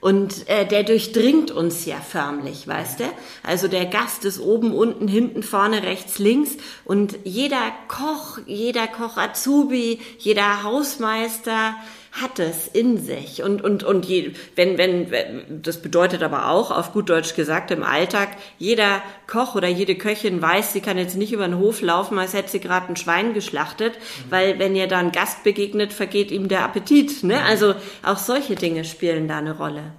[0.00, 3.04] Und äh, der durchdringt uns ja förmlich, weißt du?
[3.42, 6.56] Also der Gast ist oben, unten, hinten, vorne, rechts, links.
[6.84, 11.74] Und jeder Koch, jeder Koch Azubi, jeder Hausmeister,
[12.12, 13.42] hat es in sich.
[13.42, 17.70] Und, und, und je, wenn, wenn, wenn, das bedeutet aber auch, auf gut Deutsch gesagt,
[17.70, 21.80] im Alltag, jeder Koch oder jede Köchin weiß, sie kann jetzt nicht über den Hof
[21.82, 24.30] laufen, als hätte sie gerade ein Schwein geschlachtet, mhm.
[24.30, 27.22] weil wenn ihr da ein Gast begegnet, vergeht ihm der Appetit.
[27.22, 27.40] Ne?
[27.42, 29.92] Also auch solche Dinge spielen da eine Rolle.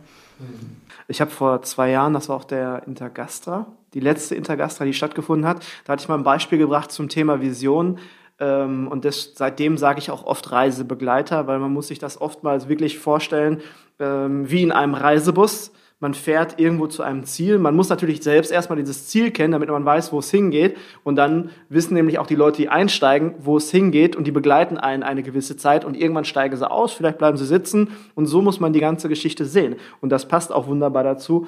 [1.08, 5.48] Ich habe vor zwei Jahren, das war auch der Intergastra, die letzte Intergastra, die stattgefunden
[5.48, 8.00] hat, da hatte ich mal ein Beispiel gebracht zum Thema Vision.
[8.42, 12.68] Ähm, und das, seitdem sage ich auch oft Reisebegleiter, weil man muss sich das oftmals
[12.68, 13.62] wirklich vorstellen
[14.00, 15.72] ähm, wie in einem Reisebus.
[16.00, 17.60] Man fährt irgendwo zu einem Ziel.
[17.60, 20.76] Man muss natürlich selbst erstmal dieses Ziel kennen, damit man weiß, wo es hingeht.
[21.04, 24.16] Und dann wissen nämlich auch die Leute, die einsteigen, wo es hingeht.
[24.16, 25.86] Und die begleiten einen eine gewisse Zeit.
[25.86, 27.90] Und irgendwann steigen sie aus, vielleicht bleiben sie sitzen.
[28.16, 29.76] Und so muss man die ganze Geschichte sehen.
[30.00, 31.46] Und das passt auch wunderbar dazu,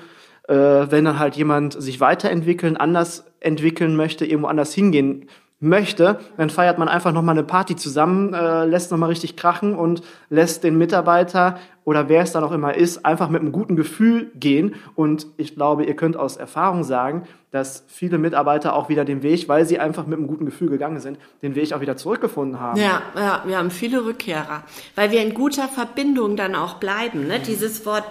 [0.47, 5.27] äh, wenn dann halt jemand sich weiterentwickeln, anders entwickeln möchte, irgendwo anders hingehen
[5.63, 10.01] möchte, dann feiert man einfach nochmal eine Party zusammen, äh, lässt nochmal richtig krachen und
[10.29, 14.31] lässt den Mitarbeiter oder wer es dann auch immer ist, einfach mit einem guten Gefühl
[14.35, 14.75] gehen.
[14.95, 19.49] Und ich glaube, ihr könnt aus Erfahrung sagen, dass viele Mitarbeiter auch wieder den Weg,
[19.49, 22.79] weil sie einfach mit einem guten Gefühl gegangen sind, den Weg auch wieder zurückgefunden haben.
[22.79, 24.63] Ja, ja wir haben viele Rückkehrer,
[24.95, 27.27] weil wir in guter Verbindung dann auch bleiben.
[27.27, 27.39] Ne?
[27.39, 28.05] Dieses Wort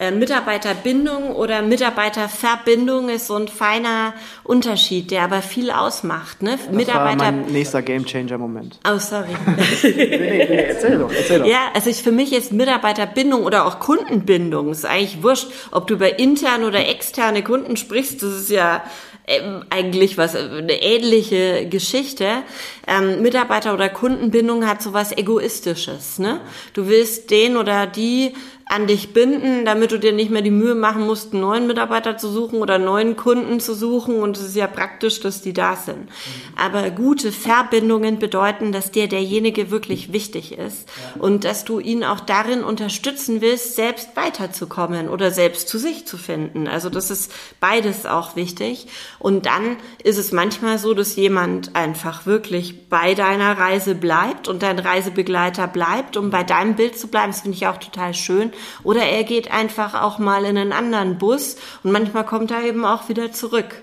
[0.00, 6.42] äh, Mitarbeiterbindung oder Mitarbeiterverbindung ist so ein feiner Unterschied, der aber viel ausmacht.
[6.42, 6.52] Ne?
[6.56, 8.80] Das Mitarbeiter war mein nächster Gamechanger-Moment.
[8.90, 9.28] Oh, sorry.
[9.82, 11.46] nee, nee, nee, erzähl doch, erzähl doch.
[11.46, 15.94] Ja, also ich, für mich ist Mitarbeiterbindung oder auch Kundenbindung, ist eigentlich wurscht, ob du
[15.94, 18.82] über interne oder externe Kunden sprichst, das ist ja
[19.26, 22.42] ähm, eigentlich was eine ähnliche Geschichte.
[22.86, 26.18] Ähm, Mitarbeiter oder Kundenbindung hat so was egoistisches.
[26.18, 26.40] Ne?
[26.72, 28.32] Du willst den oder die
[28.70, 32.16] an dich binden, damit du dir nicht mehr die Mühe machen musst, einen neuen Mitarbeiter
[32.16, 34.22] zu suchen oder neuen Kunden zu suchen.
[34.22, 36.08] Und es ist ja praktisch, dass die da sind.
[36.56, 42.20] Aber gute Verbindungen bedeuten, dass dir derjenige wirklich wichtig ist und dass du ihn auch
[42.20, 46.68] darin unterstützen willst, selbst weiterzukommen oder selbst zu sich zu finden.
[46.68, 48.86] Also das ist beides auch wichtig.
[49.18, 54.62] Und dann ist es manchmal so, dass jemand einfach wirklich bei deiner Reise bleibt und
[54.62, 57.32] dein Reisebegleiter bleibt, um bei deinem Bild zu bleiben.
[57.32, 58.52] Das finde ich auch total schön.
[58.82, 62.84] Oder er geht einfach auch mal in einen anderen Bus und manchmal kommt er eben
[62.84, 63.82] auch wieder zurück.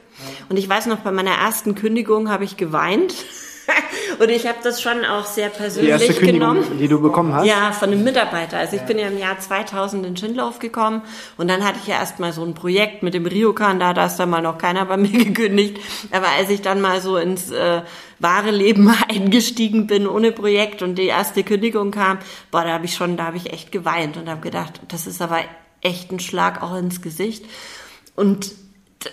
[0.50, 3.14] Und ich weiß noch, bei meiner ersten Kündigung habe ich geweint.
[4.20, 6.78] Und ich habe das schon auch sehr persönlich die erste genommen.
[6.80, 7.46] Die du bekommen hast?
[7.46, 8.58] Ja, von einem Mitarbeiter.
[8.58, 11.02] Also ich bin ja im Jahr 2000 in Schindlauf gekommen
[11.38, 14.18] und dann hatte ich ja erstmal so ein Projekt mit dem Ryokan, da, da ist
[14.18, 15.80] dann mal noch keiner bei mir gekündigt.
[16.12, 17.82] Aber als ich dann mal so ins äh,
[18.20, 22.20] wahre Leben eingestiegen bin ohne Projekt und die erste Kündigung kam,
[22.52, 25.22] boah, da habe ich schon, da habe ich echt geweint und habe gedacht, das ist
[25.22, 25.40] aber
[25.82, 27.46] echt ein Schlag auch ins Gesicht.
[28.16, 28.52] Und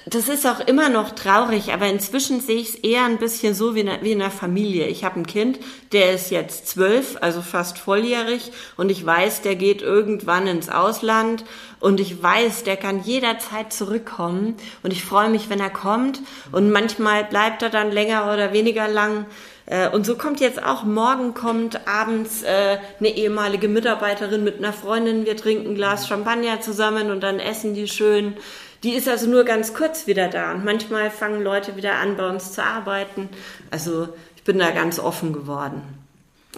[0.07, 3.75] das ist auch immer noch traurig, aber inzwischen sehe ich es eher ein bisschen so
[3.75, 4.87] wie in, wie in einer Familie.
[4.87, 5.59] Ich habe ein Kind,
[5.93, 11.45] der ist jetzt zwölf, also fast volljährig, und ich weiß, der geht irgendwann ins Ausland
[11.81, 16.21] und ich weiß, der kann jederzeit zurückkommen und ich freue mich, wenn er kommt
[16.53, 19.27] und manchmal bleibt er dann länger oder weniger lang.
[19.67, 24.73] Äh, und so kommt jetzt auch, morgen kommt abends äh, eine ehemalige Mitarbeiterin mit einer
[24.73, 28.37] Freundin, wir trinken ein Glas Champagner zusammen und dann essen die schön.
[28.85, 32.29] Die ist also nur ganz kurz wieder da und manchmal fangen Leute wieder an, bei
[32.29, 33.31] uns zu arbeiten.
[33.71, 35.81] Also ich bin da ganz offen geworden.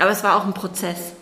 [0.00, 1.14] Aber es war auch ein Prozess.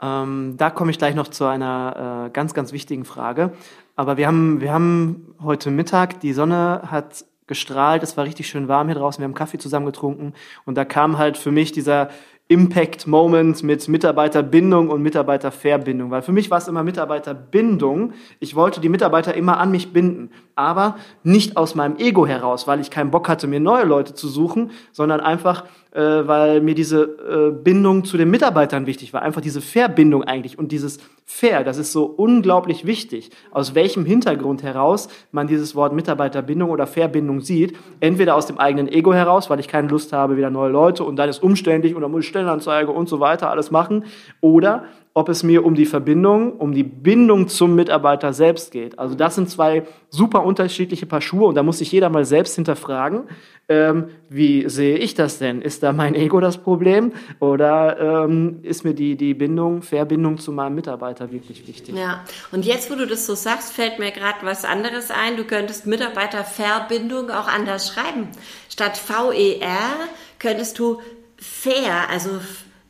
[0.00, 3.52] Ähm, da komme ich gleich noch zu einer äh, ganz, ganz wichtigen Frage.
[3.96, 8.68] Aber wir haben, wir haben heute Mittag, die Sonne hat gestrahlt, es war richtig schön
[8.68, 10.32] warm hier draußen, wir haben Kaffee zusammen getrunken
[10.64, 12.08] und da kam halt für mich dieser
[12.52, 16.10] Impact-Moment mit Mitarbeiterbindung und Mitarbeiterverbindung.
[16.10, 18.12] Weil für mich war es immer Mitarbeiterbindung.
[18.40, 20.30] Ich wollte die Mitarbeiter immer an mich binden.
[20.54, 24.28] Aber nicht aus meinem Ego heraus, weil ich keinen Bock hatte, mir neue Leute zu
[24.28, 25.64] suchen, sondern einfach,
[26.00, 29.22] weil mir diese äh, Bindung zu den Mitarbeitern wichtig war.
[29.22, 30.58] Einfach diese Verbindung eigentlich.
[30.58, 33.30] Und dieses Fair, das ist so unglaublich wichtig.
[33.50, 37.76] Aus welchem Hintergrund heraus man dieses Wort Mitarbeiterbindung oder Verbindung sieht.
[38.00, 41.16] Entweder aus dem eigenen Ego heraus, weil ich keine Lust habe, wieder neue Leute und
[41.16, 44.04] dann ist umständlich und dann muss ich Stellenanzeige und so weiter alles machen.
[44.40, 48.98] Oder ob es mir um die Verbindung, um die Bindung zum Mitarbeiter selbst geht.
[48.98, 52.54] Also das sind zwei super unterschiedliche Paar Schuhe und da muss sich jeder mal selbst
[52.54, 53.24] hinterfragen,
[53.68, 55.60] ähm, wie sehe ich das denn?
[55.60, 60.50] Ist da mein Ego das Problem oder ähm, ist mir die, die Bindung, Verbindung zu
[60.50, 61.94] meinem Mitarbeiter wirklich wichtig?
[61.94, 65.36] Ja, und jetzt, wo du das so sagst, fällt mir gerade was anderes ein.
[65.36, 68.28] Du könntest Mitarbeiterverbindung auch anders schreiben.
[68.70, 71.00] Statt VER könntest du
[71.36, 72.30] fair, also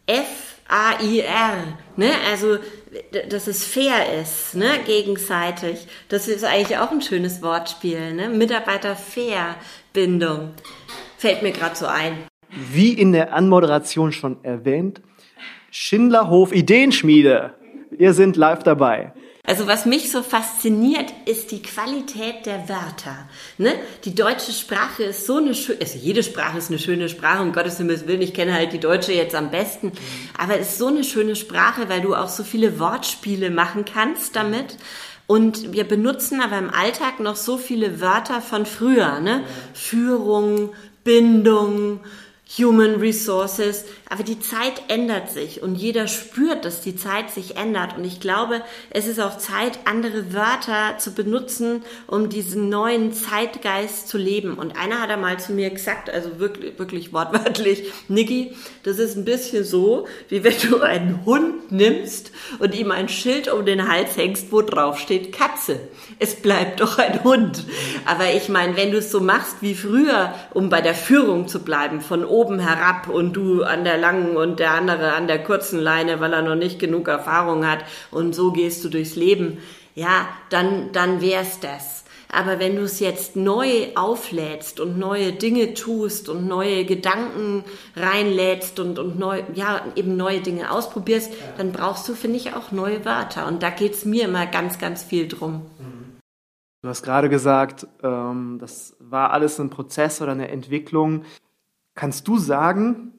[0.07, 2.11] F A-I-R, ne?
[2.31, 2.59] Also,
[3.29, 4.79] dass es fair ist, ne?
[4.87, 5.87] Gegenseitig.
[6.09, 8.29] Das ist eigentlich auch ein schönes Wortspiel, ne?
[8.29, 10.51] Mitarbeiter-Fair-Bindung.
[11.19, 12.19] Fällt mir gerade so ein.
[12.51, 15.01] Wie in der Anmoderation schon erwähnt,
[15.71, 17.55] Schindlerhof Ideenschmiede.
[17.91, 19.15] Wir sind live dabei.
[19.45, 23.29] Also was mich so fasziniert, ist die Qualität der Wörter.
[23.59, 23.75] Ne?
[24.05, 27.53] Die deutsche Sprache ist so eine schöne, also jede Sprache ist eine schöne Sprache, um
[27.53, 29.91] Gottes Himmels Willen, ich kenne halt die deutsche jetzt am besten,
[30.39, 34.37] aber es ist so eine schöne Sprache, weil du auch so viele Wortspiele machen kannst
[34.37, 34.77] damit.
[35.27, 39.43] Und wir benutzen aber im Alltag noch so viele Wörter von früher, ne?
[39.75, 42.01] Führung, Bindung,
[42.59, 43.87] Human Resources.
[44.13, 47.97] Aber die Zeit ändert sich und jeder spürt, dass die Zeit sich ändert.
[47.97, 54.09] Und ich glaube, es ist auch Zeit, andere Wörter zu benutzen, um diesen neuen Zeitgeist
[54.09, 54.55] zu leben.
[54.55, 59.25] Und einer hat einmal zu mir gesagt, also wirklich, wirklich wortwörtlich, Niki, das ist ein
[59.25, 64.17] bisschen so, wie wenn du einen Hund nimmst und ihm ein Schild um den Hals
[64.19, 65.81] hängst, wo drauf steht Katze.
[66.19, 67.65] Es bleibt doch ein Hund.
[68.05, 71.61] Aber ich meine, wenn du es so machst wie früher, um bei der Führung zu
[71.65, 75.43] bleiben, von oben oben herab und du an der langen und der andere an der
[75.43, 79.59] kurzen Leine, weil er noch nicht genug Erfahrung hat und so gehst du durchs Leben,
[79.95, 82.03] ja, dann, dann wär's das.
[82.35, 87.63] Aber wenn du es jetzt neu auflädst und neue Dinge tust und neue Gedanken
[87.95, 92.73] reinlädst und, und neu, ja, eben neue Dinge ausprobierst, dann brauchst du, finde ich, auch
[92.73, 93.47] neue Wörter.
[93.47, 95.67] Und da geht's mir immer ganz, ganz viel drum.
[96.81, 101.25] Du hast gerade gesagt, ähm, das war alles ein Prozess oder eine Entwicklung.
[101.95, 103.13] Kannst du sagen,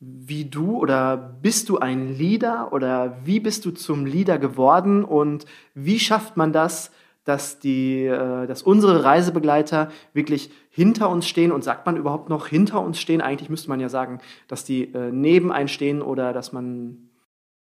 [0.00, 5.46] wie du oder bist du ein Leader oder wie bist du zum Leader geworden und
[5.74, 6.90] wie schafft man das,
[7.24, 12.46] dass die, äh, dass unsere Reisebegleiter wirklich hinter uns stehen und sagt man überhaupt noch
[12.46, 13.22] hinter uns stehen?
[13.22, 17.08] Eigentlich müsste man ja sagen, dass die äh, neben einen stehen oder dass man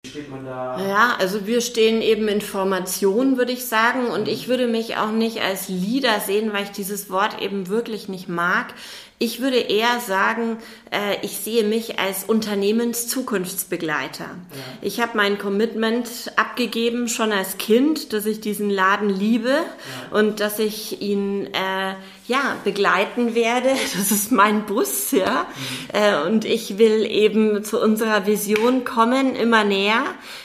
[0.06, 0.78] steht man da?
[0.88, 4.06] Ja, also wir stehen eben in Formation, würde ich sagen.
[4.06, 8.08] Und ich würde mich auch nicht als Leader sehen, weil ich dieses Wort eben wirklich
[8.08, 8.74] nicht mag.
[9.18, 10.58] Ich würde eher sagen,
[10.90, 14.24] äh, ich sehe mich als Unternehmenszukunftsbegleiter.
[14.24, 14.60] Ja.
[14.82, 20.18] Ich habe mein Commitment abgegeben schon als Kind, dass ich diesen Laden liebe ja.
[20.18, 21.94] und dass ich ihn äh,
[22.28, 23.70] ja begleiten werde.
[23.96, 25.46] Das ist mein Bus, ja.
[25.46, 25.98] Mhm.
[25.98, 30.04] Äh, und ich will eben zu unserer Vision kommen, immer näher.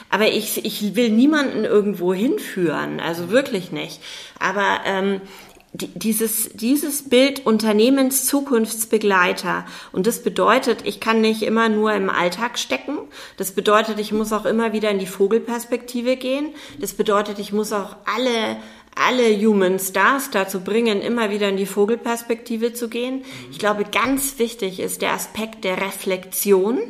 [0.10, 4.00] Aber ich, ich will niemanden irgendwo hinführen, also wirklich nicht.
[4.40, 5.20] Aber ähm,
[5.74, 9.66] dieses, dieses Bild Unternehmenszukunftsbegleiter.
[9.92, 12.98] Und das bedeutet, ich kann nicht immer nur im Alltag stecken.
[13.38, 16.50] Das bedeutet, ich muss auch immer wieder in die Vogelperspektive gehen.
[16.80, 18.58] Das bedeutet, ich muss auch alle
[18.94, 23.24] alle Human Stars dazu bringen, immer wieder in die Vogelperspektive zu gehen.
[23.50, 26.82] Ich glaube, ganz wichtig ist der Aspekt der Reflexion.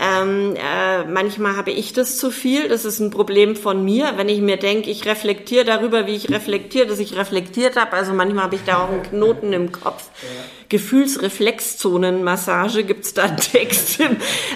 [0.00, 2.68] Ähm, äh, manchmal habe ich das zu viel.
[2.68, 6.30] Das ist ein Problem von mir, wenn ich mir denke, ich reflektiere darüber, wie ich
[6.30, 7.94] reflektiere, dass ich reflektiert habe.
[7.94, 10.10] Also manchmal habe ich da auch einen Knoten im Kopf.
[10.22, 10.57] Ja.
[10.68, 13.98] Gefühlsreflexzonenmassage gibt's da einen Text,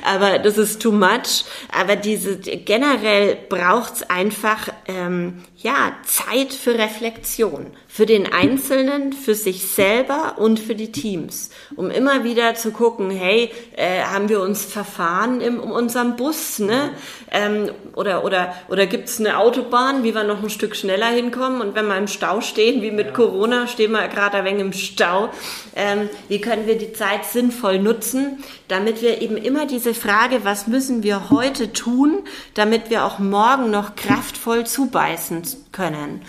[0.05, 1.47] aber das ist too much.
[1.73, 9.67] Aber diese generell braucht's einfach ähm, ja Zeit für Reflexion für den Einzelnen, für sich
[9.67, 14.65] selber und für die Teams, um immer wieder zu gucken, hey, äh, haben wir uns
[14.65, 16.93] verfahren in, in unserem Bus, ne?
[17.31, 21.61] Ähm, oder oder oder gibt's eine Autobahn, wie wir noch ein Stück schneller hinkommen?
[21.61, 23.13] Und wenn wir im Stau stehen, wie mit ja.
[23.13, 25.29] Corona, stehen wir gerade ein wenig im Stau.
[25.77, 30.67] Ähm, wie können wir die Zeit sinnvoll nutzen, damit wir eben immer diese Frage, was
[30.67, 32.21] müssen wir heute tun,
[32.55, 36.23] damit wir auch morgen noch kraftvoll zubeißen können?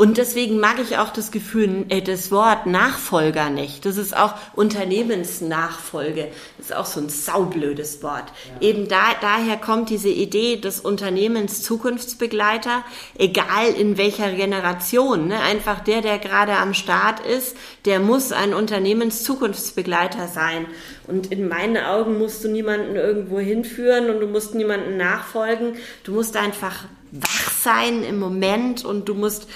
[0.00, 3.84] Und deswegen mag ich auch das Gefühl, äh, das Wort Nachfolger nicht.
[3.84, 6.28] Das ist auch Unternehmensnachfolge.
[6.56, 8.24] Das ist auch so ein saublödes Wort.
[8.62, 8.66] Ja.
[8.66, 12.82] Eben da, daher kommt diese Idee des Unternehmens Zukunftsbegleiter,
[13.18, 15.28] egal in welcher Generation.
[15.28, 15.38] Ne?
[15.38, 20.64] Einfach der, der gerade am Start ist, der muss ein Unternehmenszukunftsbegleiter sein.
[21.08, 25.74] Und in meinen Augen musst du niemanden irgendwo hinführen und du musst niemanden nachfolgen.
[26.04, 29.46] Du musst einfach wach sein im Moment und du musst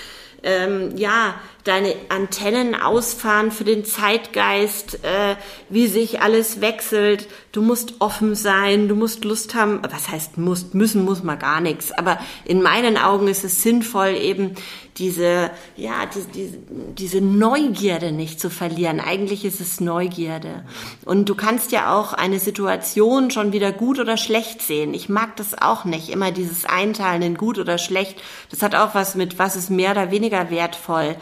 [0.45, 5.37] ähm, ja, deine Antennen ausfahren für den Zeitgeist, äh,
[5.71, 7.27] wie sich alles wechselt.
[7.53, 9.81] Du musst offen sein, du musst Lust haben.
[9.91, 10.75] Was heißt musst?
[10.75, 11.91] Müssen muss man gar nichts.
[11.91, 14.55] Aber in meinen Augen ist es sinnvoll, eben
[14.97, 16.59] diese, ja, die, die,
[16.95, 19.01] diese Neugierde nicht zu verlieren.
[19.01, 20.65] Eigentlich ist es Neugierde.
[21.05, 24.95] Und du kannst ja auch eine Situation schon wieder gut oder schlecht sehen.
[24.95, 28.23] Ich mag das auch nicht, immer dieses Einteilen in gut oder schlecht.
[28.51, 31.17] Das hat auch was mit, was ist mehr oder weniger wertvoll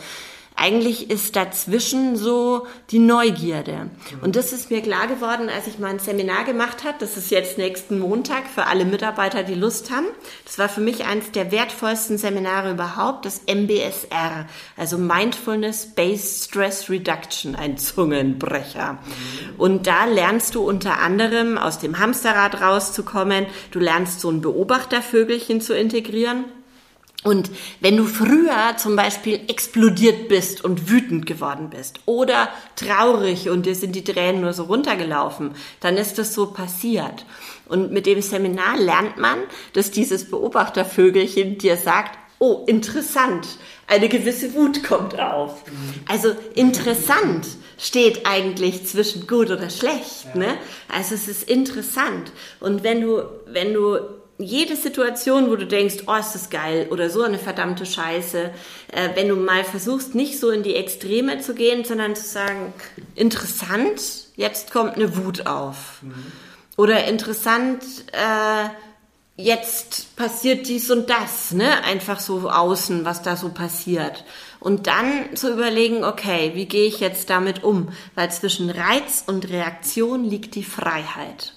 [0.56, 3.90] eigentlich ist dazwischen so die Neugierde.
[4.20, 6.96] Und das ist mir klar geworden, als ich mal ein Seminar gemacht habe.
[7.00, 10.06] Das ist jetzt nächsten Montag für alle Mitarbeiter, die Lust haben.
[10.44, 16.90] Das war für mich eines der wertvollsten Seminare überhaupt, das MBSR, also Mindfulness Based Stress
[16.90, 18.98] Reduction, ein Zungenbrecher.
[19.58, 23.46] Und da lernst du unter anderem aus dem Hamsterrad rauszukommen.
[23.70, 26.44] Du lernst so ein Beobachtervögelchen zu integrieren
[27.24, 33.64] und wenn du früher zum Beispiel explodiert bist und wütend geworden bist oder traurig und
[33.64, 37.24] dir sind die Tränen nur so runtergelaufen, dann ist das so passiert.
[37.66, 39.38] Und mit dem Seminar lernt man,
[39.72, 43.46] dass dieses Beobachtervögelchen dir sagt, oh, interessant,
[43.87, 45.62] eine gewisse Wut kommt auf.
[46.08, 47.46] Also interessant
[47.78, 50.56] steht eigentlich zwischen gut oder schlecht, ne?
[50.88, 52.32] Also es ist interessant.
[52.58, 57.11] Und wenn du, wenn du jede Situation, wo du denkst, oh, ist das geil oder
[57.11, 58.50] so eine verdammte Scheiße,
[58.92, 62.72] äh, wenn du mal versuchst, nicht so in die Extreme zu gehen, sondern zu sagen,
[63.14, 64.00] interessant,
[64.37, 66.02] jetzt kommt eine Wut auf.
[66.02, 66.14] Mhm.
[66.76, 68.68] Oder interessant, äh,
[69.37, 71.85] jetzt passiert dies und das, ne?
[71.85, 74.24] Einfach so außen, was da so passiert.
[74.61, 77.88] Und dann zu überlegen, okay, wie gehe ich jetzt damit um?
[78.14, 81.52] Weil zwischen Reiz und Reaktion liegt die Freiheit.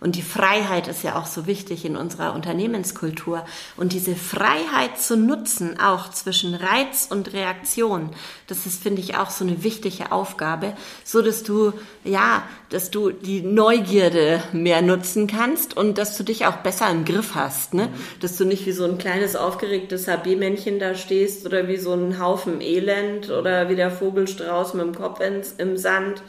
[0.00, 3.44] Und die Freiheit ist ja auch so wichtig in unserer Unternehmenskultur.
[3.76, 8.10] Und diese Freiheit zu nutzen, auch zwischen Reiz und Reaktion,
[8.46, 11.72] das ist, finde ich, auch so eine wichtige Aufgabe, so dass du,
[12.04, 17.04] ja, dass du die Neugierde mehr nutzen kannst und dass du dich auch besser im
[17.04, 17.88] Griff hast, ne?
[18.20, 22.20] Dass du nicht wie so ein kleines aufgeregtes HB-Männchen da stehst oder wie so ein
[22.20, 26.22] Haufen Elend oder wie der Vogelstrauß mit dem Kopf ins, im Sand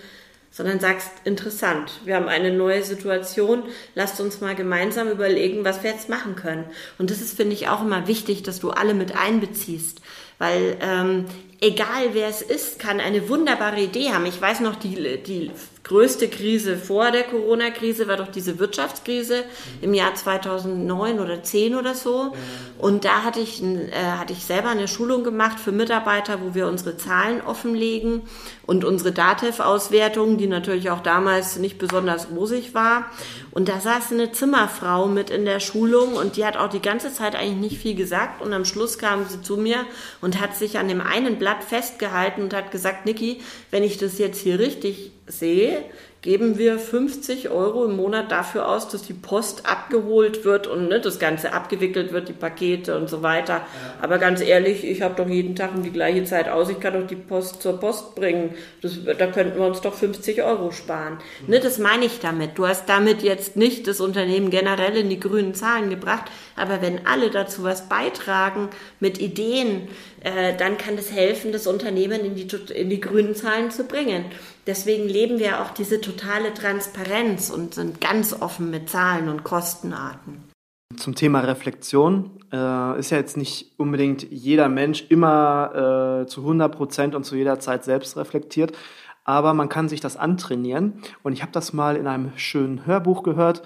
[0.52, 3.64] sondern sagst, interessant, wir haben eine neue Situation,
[3.96, 6.66] lasst uns mal gemeinsam überlegen, was wir jetzt machen können.
[6.98, 10.02] Und das ist, finde ich, auch immer wichtig, dass du alle mit einbeziehst.
[10.40, 11.26] Weil ähm,
[11.62, 14.26] egal wer es ist, kann eine wunderbare Idee haben.
[14.26, 15.52] Ich weiß noch, die, die
[15.84, 19.44] größte Krise vor der Corona-Krise war doch diese Wirtschaftskrise
[19.82, 22.34] im Jahr 2009 oder 10 oder so.
[22.78, 26.68] Und da hatte ich, äh, hatte ich selber eine Schulung gemacht für Mitarbeiter, wo wir
[26.68, 28.22] unsere Zahlen offenlegen
[28.66, 33.06] und unsere DATEV-Auswertung, die natürlich auch damals nicht besonders rosig war.
[33.52, 37.12] Und da saß eine Zimmerfrau mit in der Schulung und die hat auch die ganze
[37.12, 38.42] Zeit eigentlich nicht viel gesagt.
[38.42, 39.86] Und am Schluss kam sie zu mir
[40.22, 44.18] und hat sich an dem einen Blatt festgehalten und hat gesagt, Niki, wenn ich das
[44.18, 45.84] jetzt hier richtig sehe,
[46.22, 51.00] geben wir 50 Euro im Monat dafür aus, dass die Post abgeholt wird und ne,
[51.00, 53.54] das Ganze abgewickelt wird, die Pakete und so weiter.
[53.54, 53.64] Ja.
[54.02, 56.94] Aber ganz ehrlich, ich habe doch jeden Tag um die gleiche Zeit aus, ich kann
[56.94, 58.54] doch die Post zur Post bringen.
[58.82, 61.20] Das, da könnten wir uns doch 50 Euro sparen.
[61.46, 61.54] Mhm.
[61.54, 62.58] Ne, das meine ich damit.
[62.58, 66.26] Du hast damit jetzt nicht das Unternehmen generell in die grünen Zahlen gebracht,
[66.58, 68.68] aber wenn alle dazu was beitragen
[69.00, 69.88] mit Ideen,
[70.22, 74.26] äh, dann kann das helfen, das Unternehmen in die, in die grünen Zahlen zu bringen.
[74.68, 80.50] Deswegen leben wir auch diese totale Transparenz und sind ganz offen mit Zahlen und Kostenarten.
[80.98, 86.76] Zum Thema Reflexion äh, ist ja jetzt nicht unbedingt jeder Mensch immer äh, zu 100
[86.76, 88.76] Prozent und zu jeder Zeit selbst reflektiert,
[89.24, 91.02] aber man kann sich das antrainieren.
[91.22, 93.62] Und ich habe das mal in einem schönen Hörbuch gehört.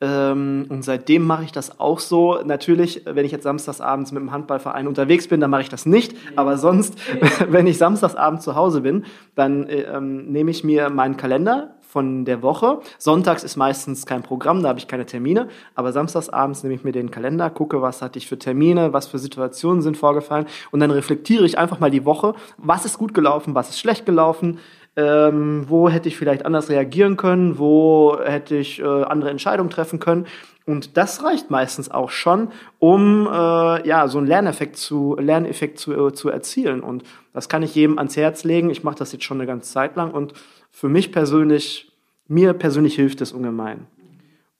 [0.00, 2.38] Ähm, und seitdem mache ich das auch so.
[2.44, 6.14] Natürlich, wenn ich jetzt samstagsabends mit dem Handballverein unterwegs bin, dann mache ich das nicht.
[6.36, 6.98] Aber sonst,
[7.48, 12.26] wenn ich samstagsabends zu Hause bin, dann äh, ähm, nehme ich mir meinen Kalender von
[12.26, 12.80] der Woche.
[12.98, 15.48] Sonntags ist meistens kein Programm, da habe ich keine Termine.
[15.74, 19.18] Aber samstagsabends nehme ich mir den Kalender, gucke, was hatte ich für Termine, was für
[19.18, 20.44] Situationen sind vorgefallen.
[20.72, 24.04] Und dann reflektiere ich einfach mal die Woche, was ist gut gelaufen, was ist schlecht
[24.04, 24.58] gelaufen,
[24.96, 30.00] ähm, wo hätte ich vielleicht anders reagieren können, wo hätte ich äh, andere Entscheidungen treffen
[30.00, 30.26] können.
[30.64, 32.48] Und das reicht meistens auch schon,
[32.80, 36.80] um äh, ja so einen Lerneffekt zu Lerneffekt zu, äh, zu erzielen.
[36.80, 38.70] Und das kann ich jedem ans Herz legen.
[38.70, 40.32] Ich mache das jetzt schon eine ganze Zeit lang und
[40.70, 41.92] für mich persönlich,
[42.26, 43.86] mir persönlich hilft es ungemein.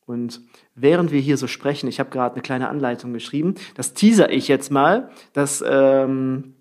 [0.07, 0.41] Und
[0.77, 4.47] während wir hier so sprechen, ich habe gerade eine kleine Anleitung geschrieben, das teaser ich
[4.47, 6.55] jetzt mal, dass ähm,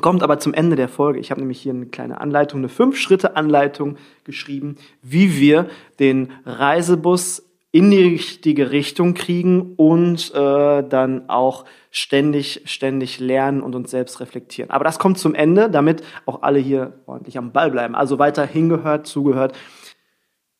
[0.00, 1.18] Kommt aber zum Ende der Folge.
[1.18, 5.68] Ich habe nämlich hier eine kleine Anleitung, eine Fünf-Schritte-Anleitung geschrieben, wie wir
[5.98, 13.74] den Reisebus in die richtige Richtung kriegen und äh, dann auch ständig, ständig lernen und
[13.74, 14.70] uns selbst reflektieren.
[14.70, 17.94] Aber das kommt zum Ende, damit auch alle hier ordentlich am Ball bleiben.
[17.94, 19.56] Also weiter hingehört, zugehört.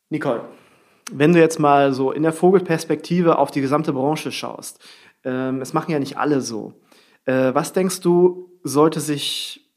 [0.08, 0.42] Nicole,
[1.12, 4.80] wenn du jetzt mal so in der Vogelperspektive auf die gesamte Branche schaust,
[5.24, 6.74] ähm, es machen ja nicht alle so.
[7.24, 9.68] Äh, was denkst du, sollte sich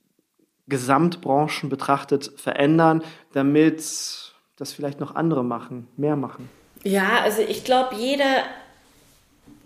[0.67, 3.03] Gesamtbranchen betrachtet verändern,
[3.34, 3.84] damit
[4.57, 6.49] das vielleicht noch andere machen, mehr machen?
[6.84, 8.43] Ja, also ich glaube, jeder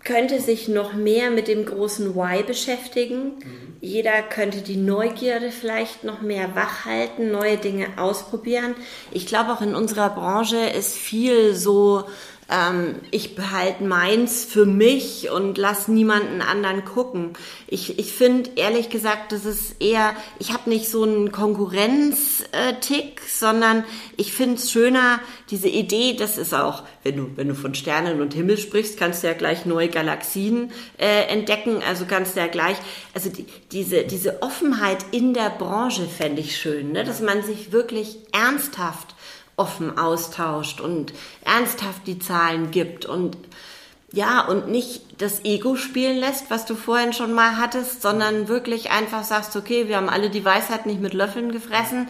[0.04, 3.36] könnte sich noch mehr mit dem großen Why beschäftigen.
[3.38, 3.76] Mhm.
[3.80, 8.74] Jeder könnte die Neugierde vielleicht noch mehr wachhalten, neue Dinge ausprobieren.
[9.10, 12.04] Ich glaube, auch in unserer Branche ist viel so
[12.50, 17.34] ähm, ich behalte meins für mich und lass niemanden anderen gucken.
[17.66, 23.84] Ich, ich finde ehrlich gesagt, das ist eher, ich habe nicht so einen Konkurrenztick, sondern
[24.16, 25.20] ich finde es schöner,
[25.50, 29.22] diese Idee, das ist auch, wenn du, wenn du von Sternen und Himmel sprichst, kannst
[29.22, 32.76] du ja gleich neue Galaxien äh, entdecken, also kannst du ja gleich,
[33.12, 37.04] also die, diese, diese Offenheit in der Branche fände ich schön, ne?
[37.04, 39.14] dass man sich wirklich ernsthaft
[39.58, 41.12] offen austauscht und
[41.44, 43.36] ernsthaft die Zahlen gibt und
[44.10, 48.90] ja, und nicht das Ego spielen lässt, was du vorhin schon mal hattest, sondern wirklich
[48.90, 52.08] einfach sagst, okay, wir haben alle die Weisheit nicht mit Löffeln gefressen,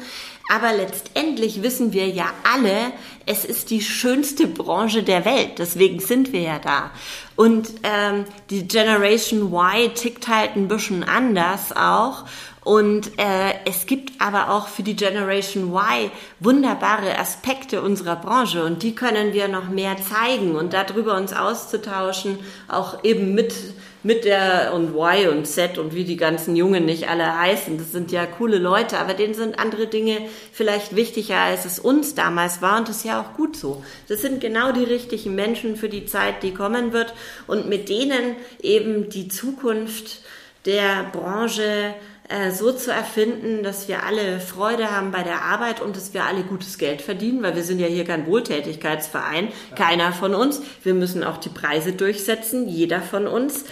[0.49, 2.93] aber letztendlich wissen wir ja alle,
[3.27, 6.91] es ist die schönste Branche der Welt, deswegen sind wir ja da.
[7.35, 12.25] Und ähm, die Generation Y tickt halt ein bisschen anders auch
[12.69, 18.83] und äh, es gibt aber auch für die Generation Y wunderbare Aspekte unserer Branche und
[18.83, 22.39] die können wir noch mehr zeigen und darüber uns auszutauschen,
[22.69, 23.55] auch eben mit
[24.03, 27.79] mit der und Y und Z und wie die ganzen Jungen nicht alle heißen.
[27.79, 30.19] Das sind ja coole Leute, aber denen sind andere Dinge
[30.53, 33.83] vielleicht wichtiger, als es uns damals war und das ist ja auch gut so.
[34.09, 37.15] Das sind genau die richtigen Menschen für die Zeit, die kommen wird
[37.47, 40.21] und mit denen eben die Zukunft
[40.67, 41.95] der Branche
[42.29, 46.25] äh, so zu erfinden, dass wir alle Freude haben bei der Arbeit und dass wir
[46.25, 50.61] alle gutes Geld verdienen, weil wir sind ja hier kein Wohltätigkeitsverein, keiner von uns.
[50.83, 53.63] Wir müssen auch die Preise durchsetzen, jeder von uns.
[53.63, 53.67] Ähm,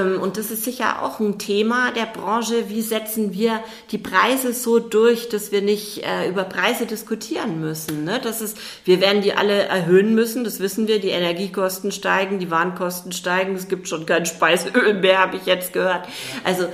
[0.00, 2.68] und das ist sicher auch ein Thema der Branche.
[2.68, 8.04] Wie setzen wir die Preise so durch, dass wir nicht äh, über Preise diskutieren müssen?
[8.04, 8.20] Ne?
[8.22, 11.00] Das ist, wir werden die alle erhöhen müssen, das wissen wir.
[11.00, 13.54] Die Energiekosten steigen, die Warenkosten steigen.
[13.54, 16.06] Es gibt schon kein Speiseöl mehr, habe ich jetzt gehört.
[16.44, 16.66] Also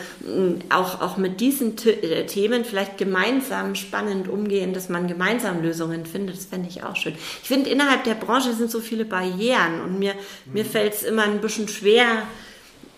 [0.68, 6.36] auch, auch mit diesen äh, Themen vielleicht gemeinsam spannend umgehen, dass man gemeinsam Lösungen findet,
[6.36, 7.14] das fände ich auch schön.
[7.42, 10.52] Ich finde, innerhalb der Branche sind so viele Barrieren und mir, mhm.
[10.52, 12.22] mir fällt es immer ein bisschen schwer,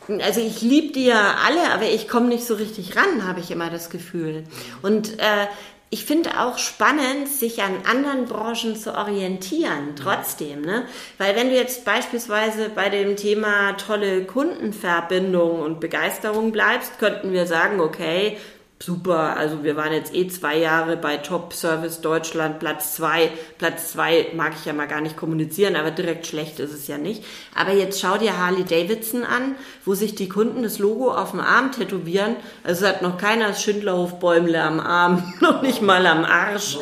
[0.08, 3.50] also ich liebe die ja alle, aber ich komme nicht so richtig ran, habe ich
[3.50, 4.44] immer das Gefühl.
[4.82, 5.46] Und äh,
[5.94, 10.86] ich finde auch spannend, sich an anderen Branchen zu orientieren, trotzdem, ne?
[11.18, 17.46] Weil wenn du jetzt beispielsweise bei dem Thema tolle Kundenverbindung und Begeisterung bleibst, könnten wir
[17.46, 18.38] sagen, okay,
[18.84, 19.36] super.
[19.36, 23.30] Also wir waren jetzt eh zwei Jahre bei Top Service Deutschland, Platz zwei.
[23.58, 26.98] Platz zwei mag ich ja mal gar nicht kommunizieren, aber direkt schlecht ist es ja
[26.98, 27.24] nicht.
[27.54, 29.54] Aber jetzt schau dir Harley Davidson an,
[29.84, 32.36] wo sich die Kunden das Logo auf dem Arm tätowieren.
[32.64, 36.78] Also hat noch keiner Schindlerhofbäumle am Arm, noch nicht mal am Arsch.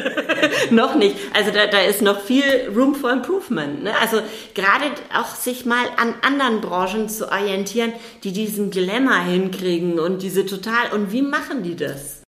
[0.70, 1.16] noch nicht.
[1.34, 3.84] Also da, da ist noch viel Room for Improvement.
[3.84, 3.92] Ne?
[4.00, 4.20] Also
[4.54, 7.92] gerade auch sich mal an anderen Branchen zu orientieren,
[8.24, 12.22] die diesen Glamour hinkriegen und diese total und wie wie machen die das?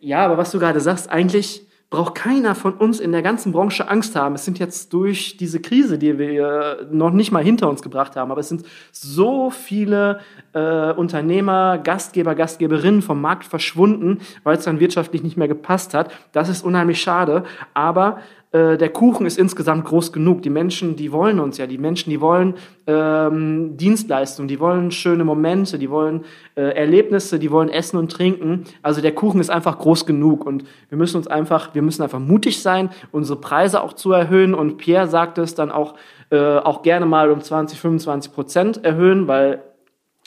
[0.00, 3.88] Ja, aber was du gerade sagst, eigentlich braucht keiner von uns in der ganzen Branche
[3.88, 4.34] Angst haben.
[4.34, 8.30] Es sind jetzt durch diese Krise, die wir noch nicht mal hinter uns gebracht haben,
[8.30, 10.20] aber es sind so viele
[10.52, 16.12] äh, Unternehmer, Gastgeber, Gastgeberinnen vom Markt verschwunden, weil es dann wirtschaftlich nicht mehr gepasst hat.
[16.32, 17.44] Das ist unheimlich schade.
[17.74, 18.18] Aber
[18.54, 20.42] äh, der Kuchen ist insgesamt groß genug.
[20.42, 21.66] Die Menschen, die wollen uns ja.
[21.66, 22.54] Die Menschen, die wollen
[22.86, 26.24] ähm, Dienstleistungen, die wollen schöne Momente, die wollen
[26.54, 28.62] äh, Erlebnisse, die wollen Essen und Trinken.
[28.80, 32.20] Also der Kuchen ist einfach groß genug und wir müssen uns einfach, wir müssen einfach
[32.20, 34.54] mutig sein, unsere Preise auch zu erhöhen.
[34.54, 35.96] Und Pierre sagt es dann auch,
[36.30, 39.64] äh, auch gerne mal um 20, 25 Prozent erhöhen, weil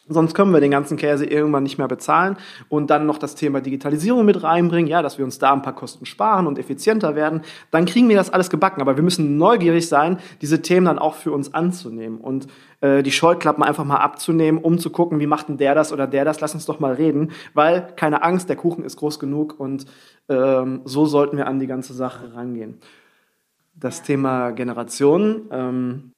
[0.09, 2.37] Sonst können wir den ganzen Käse irgendwann nicht mehr bezahlen
[2.69, 5.75] und dann noch das Thema Digitalisierung mit reinbringen, ja, dass wir uns da ein paar
[5.75, 7.41] Kosten sparen und effizienter werden.
[7.71, 8.81] Dann kriegen wir das alles gebacken.
[8.81, 12.47] Aber wir müssen neugierig sein, diese Themen dann auch für uns anzunehmen und
[12.81, 16.07] äh, die Scheuklappen einfach mal abzunehmen, um zu gucken, wie macht denn der das oder
[16.07, 16.39] der das.
[16.39, 19.85] Lass uns doch mal reden, weil keine Angst, der Kuchen ist groß genug und
[20.29, 22.79] ähm, so sollten wir an die ganze Sache rangehen.
[23.75, 25.47] Das Thema Generation.
[25.51, 26.11] Ähm,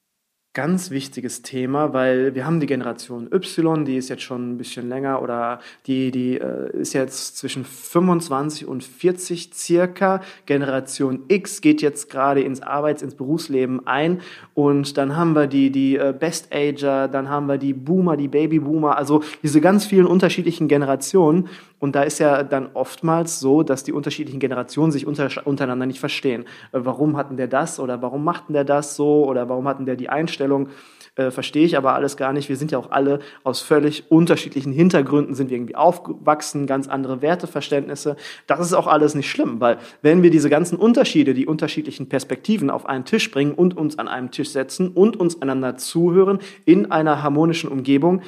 [0.52, 4.88] ganz wichtiges Thema, weil wir haben die Generation Y, die ist jetzt schon ein bisschen
[4.88, 10.20] länger oder die, die äh, ist jetzt zwischen 25 und 40 circa.
[10.46, 14.22] Generation X geht jetzt gerade ins Arbeits-, ins Berufsleben ein
[14.54, 18.96] und dann haben wir die, die äh, Best-Ager, dann haben wir die Boomer, die Babyboomer,
[18.96, 21.48] also diese ganz vielen unterschiedlichen Generationen
[21.80, 25.98] und da ist ja dann oftmals so, dass die unterschiedlichen Generationen sich unter, untereinander nicht
[25.98, 26.42] verstehen.
[26.72, 29.96] Äh, warum hatten der das oder warum machten der das so oder warum hatten der
[29.96, 30.68] die Einstellung?
[31.16, 32.48] Äh, verstehe ich aber alles gar nicht.
[32.48, 37.22] Wir sind ja auch alle aus völlig unterschiedlichen Hintergründen, sind wir irgendwie aufgewachsen, ganz andere
[37.22, 38.16] Werteverständnisse.
[38.46, 42.70] Das ist auch alles nicht schlimm, weil wenn wir diese ganzen Unterschiede, die unterschiedlichen Perspektiven
[42.70, 46.92] auf einen Tisch bringen und uns an einem Tisch setzen und uns einander zuhören in
[46.92, 48.22] einer harmonischen Umgebung,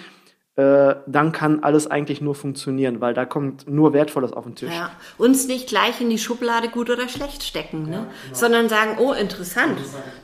[0.55, 4.71] äh, dann kann alles eigentlich nur funktionieren, weil da kommt nur Wertvolles auf den Tisch.
[4.71, 4.91] Ja.
[5.17, 7.91] Uns nicht gleich in die Schublade gut oder schlecht stecken, ne?
[7.91, 8.09] Ja, genau.
[8.33, 9.79] sondern sagen, oh interessant,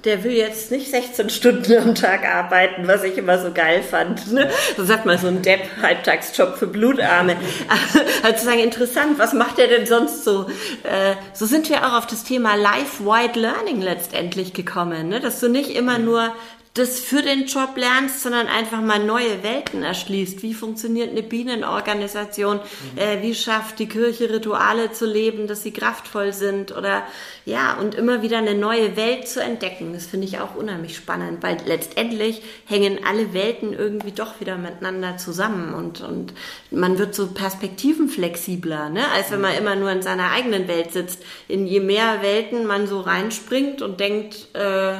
[0.04, 4.30] der will jetzt nicht 16 Stunden am Tag arbeiten, was ich immer so geil fand.
[4.30, 4.50] Ne?
[4.76, 7.36] So sagt man so ein Depp, Halbtagsjob für Blutarme.
[8.22, 10.42] also sagen, interessant, was macht er denn sonst so?
[10.82, 15.20] Äh, so sind wir auch auf das Thema Life-Wide Learning letztendlich gekommen, ne?
[15.20, 16.34] dass du nicht immer nur
[16.74, 20.42] das für den Job lernst, sondern einfach mal neue Welten erschließt.
[20.42, 22.58] Wie funktioniert eine Bienenorganisation?
[22.58, 22.98] Mhm.
[22.98, 26.76] Äh, wie schafft die Kirche Rituale zu leben, dass sie kraftvoll sind?
[26.76, 27.02] Oder
[27.44, 29.92] ja, und immer wieder eine neue Welt zu entdecken.
[29.92, 35.16] Das finde ich auch unheimlich spannend, weil letztendlich hängen alle Welten irgendwie doch wieder miteinander
[35.16, 36.34] zusammen und, und
[36.70, 39.10] man wird so perspektivenflexibler, ne?
[39.14, 39.58] als wenn man mhm.
[39.58, 41.22] immer nur in seiner eigenen Welt sitzt.
[41.48, 44.96] In je mehr Welten man so reinspringt und denkt, äh,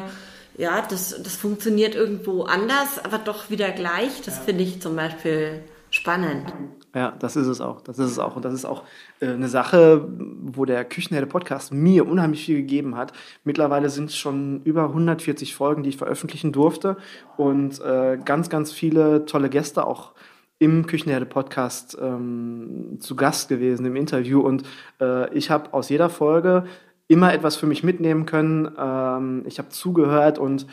[0.58, 4.22] ja, das, das funktioniert irgendwo anders, aber doch wieder gleich.
[4.24, 4.42] Das ja.
[4.42, 6.52] finde ich zum Beispiel spannend.
[6.94, 7.80] Ja, das ist es auch.
[7.80, 8.34] Das ist es auch.
[8.34, 8.82] Und das ist auch
[9.20, 13.12] äh, eine Sache, wo der Küchenherde Podcast mir unheimlich viel gegeben hat.
[13.44, 16.96] Mittlerweile sind es schon über 140 Folgen, die ich veröffentlichen durfte
[17.36, 20.12] und äh, ganz, ganz viele tolle Gäste auch
[20.58, 24.64] im Küchenherde Podcast ähm, zu Gast gewesen im Interview und
[25.00, 26.64] äh, ich habe aus jeder Folge
[27.08, 28.70] immer etwas für mich mitnehmen können.
[28.78, 30.66] Ähm, ich habe zugehört und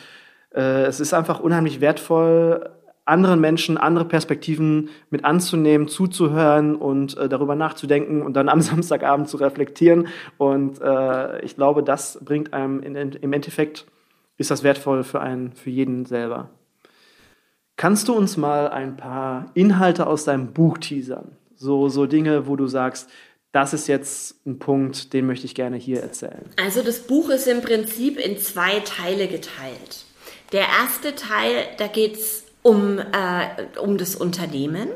[0.53, 2.69] äh, es ist einfach unheimlich wertvoll,
[3.05, 9.29] anderen Menschen andere Perspektiven mit anzunehmen, zuzuhören und äh, darüber nachzudenken und dann am Samstagabend
[9.29, 10.07] zu reflektieren.
[10.37, 13.85] Und äh, ich glaube, das bringt einem in, in, im Endeffekt
[14.37, 16.49] ist das wertvoll für einen, für jeden selber.
[17.77, 21.37] Kannst du uns mal ein paar Inhalte aus deinem Buch teasern?
[21.55, 23.09] So, so Dinge, wo du sagst,
[23.55, 26.49] das ist jetzt ein Punkt, den möchte ich gerne hier erzählen.
[26.61, 30.03] Also das Buch ist im Prinzip in zwei Teile geteilt.
[30.51, 34.89] Der erste Teil, da geht es um, äh, um das Unternehmen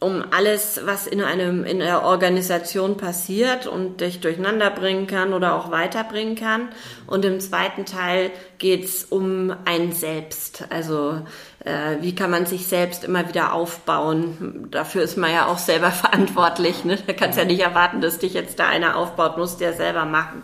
[0.00, 5.54] um alles, was in einem in der Organisation passiert und dich durcheinander bringen kann oder
[5.54, 6.70] auch weiterbringen kann.
[7.06, 10.64] Und im zweiten Teil geht's um ein Selbst.
[10.70, 11.20] Also
[11.66, 14.68] äh, wie kann man sich selbst immer wieder aufbauen?
[14.70, 16.82] Dafür ist man ja auch selber verantwortlich.
[16.86, 16.98] Ne?
[17.06, 20.06] Da kannst ja nicht erwarten, dass dich jetzt da einer aufbaut, musst du ja selber
[20.06, 20.42] machen.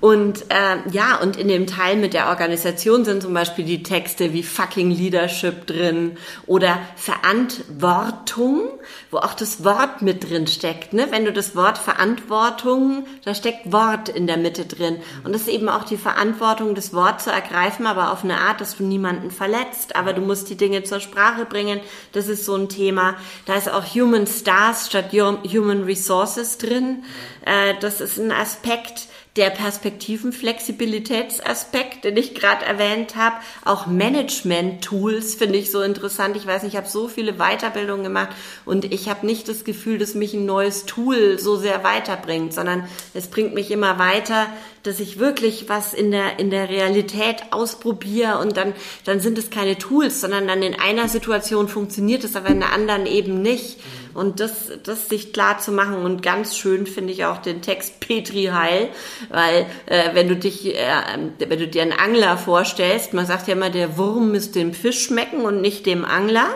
[0.00, 4.32] Und äh, ja, und in dem Teil mit der Organisation sind zum Beispiel die Texte
[4.32, 8.70] wie fucking Leadership drin oder Verantwortung,
[9.10, 10.92] wo auch das Wort mit drin steckt.
[10.92, 11.08] Ne?
[11.10, 14.98] Wenn du das Wort Verantwortung, da steckt Wort in der Mitte drin.
[15.24, 18.60] Und das ist eben auch die Verantwortung, das Wort zu ergreifen, aber auf eine Art,
[18.60, 19.96] dass du niemanden verletzt.
[19.96, 21.80] Aber du musst die Dinge zur Sprache bringen.
[22.12, 23.16] Das ist so ein Thema.
[23.46, 27.02] Da ist auch Human Stars statt Human Resources drin.
[27.44, 29.08] Äh, das ist ein Aspekt
[29.38, 36.36] der Perspektivenflexibilitätsaspekt, den ich gerade erwähnt habe, auch Management-Tools finde ich so interessant.
[36.36, 38.30] Ich weiß nicht, ich habe so viele Weiterbildungen gemacht
[38.64, 42.88] und ich habe nicht das Gefühl, dass mich ein neues Tool so sehr weiterbringt, sondern
[43.14, 44.48] es bringt mich immer weiter,
[44.82, 48.72] dass ich wirklich was in der, in der Realität ausprobiere und dann,
[49.04, 52.72] dann sind es keine Tools, sondern dann in einer Situation funktioniert es, aber in der
[52.72, 53.78] anderen eben nicht.
[54.18, 58.00] Und das, das sich klar zu machen und ganz schön finde ich auch den Text
[58.00, 58.88] Petri Heil,
[59.30, 60.92] weil äh, wenn du dich, äh,
[61.38, 65.04] wenn du dir einen Angler vorstellst, man sagt ja immer, der Wurm müsste dem Fisch
[65.04, 66.48] schmecken und nicht dem Angler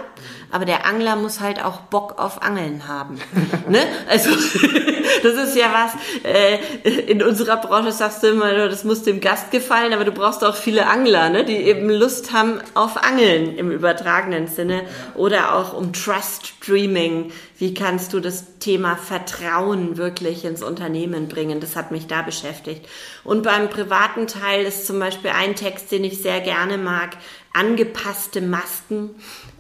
[0.53, 3.19] aber der Angler muss halt auch Bock auf Angeln haben.
[3.69, 3.81] ne?
[4.09, 4.31] Also
[5.23, 6.59] das ist ja was, äh,
[7.07, 10.55] in unserer Branche sagst du immer, das muss dem Gast gefallen, aber du brauchst auch
[10.55, 11.45] viele Angler, ne?
[11.45, 14.83] die eben Lust haben auf Angeln im übertragenen Sinne
[15.15, 17.33] oder auch um Trust Dreaming.
[17.57, 21.61] Wie kannst du das Thema Vertrauen wirklich ins Unternehmen bringen?
[21.61, 22.87] Das hat mich da beschäftigt.
[23.25, 27.17] Und beim privaten Teil ist zum Beispiel ein Text, den ich sehr gerne mag,
[27.55, 29.11] angepasste Masken,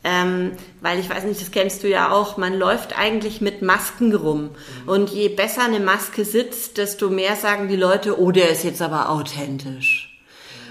[0.04, 4.14] ähm, weil ich weiß nicht, das kennst du ja auch, man läuft eigentlich mit Masken
[4.14, 4.50] rum.
[4.86, 8.82] Und je besser eine Maske sitzt, desto mehr sagen die Leute, oh, der ist jetzt
[8.82, 10.08] aber authentisch.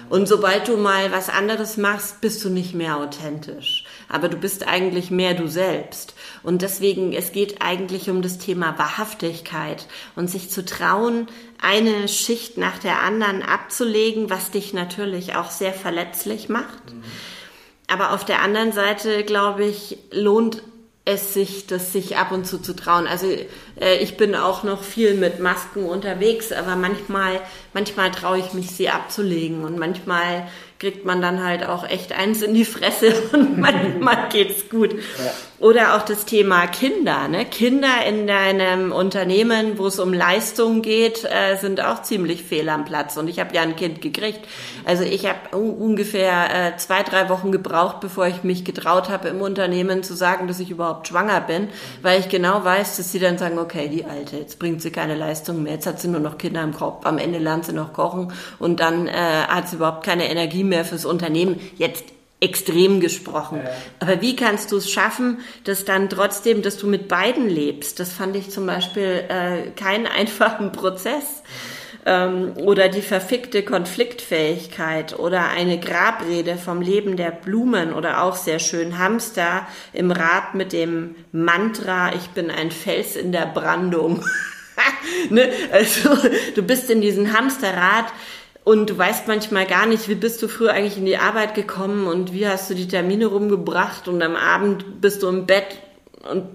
[0.10, 3.86] Und sobald du mal was anderes machst, bist du nicht mehr authentisch.
[4.10, 6.16] Aber du bist eigentlich mehr du selbst.
[6.44, 11.28] Und deswegen, es geht eigentlich um das Thema Wahrhaftigkeit und sich zu trauen,
[11.62, 16.94] eine Schicht nach der anderen abzulegen, was dich natürlich auch sehr verletzlich macht.
[16.94, 17.04] Mhm.
[17.92, 20.64] Aber auf der anderen Seite, glaube ich, lohnt
[21.04, 23.06] es sich, das sich ab und zu zu trauen.
[23.06, 23.28] Also
[23.80, 27.42] äh, ich bin auch noch viel mit Masken unterwegs, aber manchmal,
[27.74, 30.48] manchmal traue ich mich, sie abzulegen und manchmal
[30.80, 34.94] kriegt man dann halt auch echt eins in die Fresse und manchmal geht's gut.
[34.94, 35.32] Ja.
[35.62, 37.28] Oder auch das Thema Kinder.
[37.28, 37.46] Ne?
[37.46, 42.84] Kinder in deinem Unternehmen, wo es um Leistung geht, äh, sind auch ziemlich fehl am
[42.84, 43.16] Platz.
[43.16, 44.40] Und ich habe ja ein Kind gekriegt.
[44.86, 49.40] Also ich habe ungefähr äh, zwei, drei Wochen gebraucht, bevor ich mich getraut habe, im
[49.40, 51.68] Unternehmen zu sagen, dass ich überhaupt schwanger bin,
[52.02, 55.14] weil ich genau weiß, dass sie dann sagen, okay, die Alte, jetzt bringt sie keine
[55.14, 57.94] Leistung mehr, jetzt hat sie nur noch Kinder im Kopf, am Ende lernt sie noch
[57.94, 61.60] kochen und dann äh, hat sie überhaupt keine Energie mehr fürs Unternehmen.
[61.78, 62.06] Jetzt
[62.42, 63.62] extrem gesprochen.
[63.64, 63.72] Ja.
[64.00, 68.00] Aber wie kannst du es schaffen, dass dann trotzdem, dass du mit beiden lebst?
[68.00, 71.44] Das fand ich zum Beispiel äh, keinen einfachen Prozess.
[72.04, 78.58] Ähm, oder die verfickte Konfliktfähigkeit oder eine Grabrede vom Leben der Blumen oder auch sehr
[78.58, 84.26] schön Hamster im Rad mit dem Mantra, ich bin ein Fels in der Brandung.
[85.30, 85.52] ne?
[85.72, 86.18] Also
[86.56, 88.06] du bist in diesem Hamsterrad,
[88.64, 92.08] und du weißt manchmal gar nicht, wie bist du früher eigentlich in die Arbeit gekommen
[92.08, 95.80] und wie hast du die Termine rumgebracht und am Abend bist du im Bett
[96.30, 96.48] und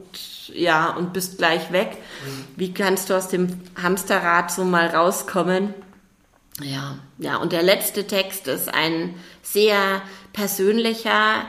[0.54, 1.96] ja, und bist gleich weg.
[2.24, 2.44] Mhm.
[2.56, 5.74] Wie kannst du aus dem Hamsterrad so mal rauskommen?
[6.62, 10.00] Ja, ja, und der letzte Text ist ein sehr
[10.32, 11.44] persönlicher,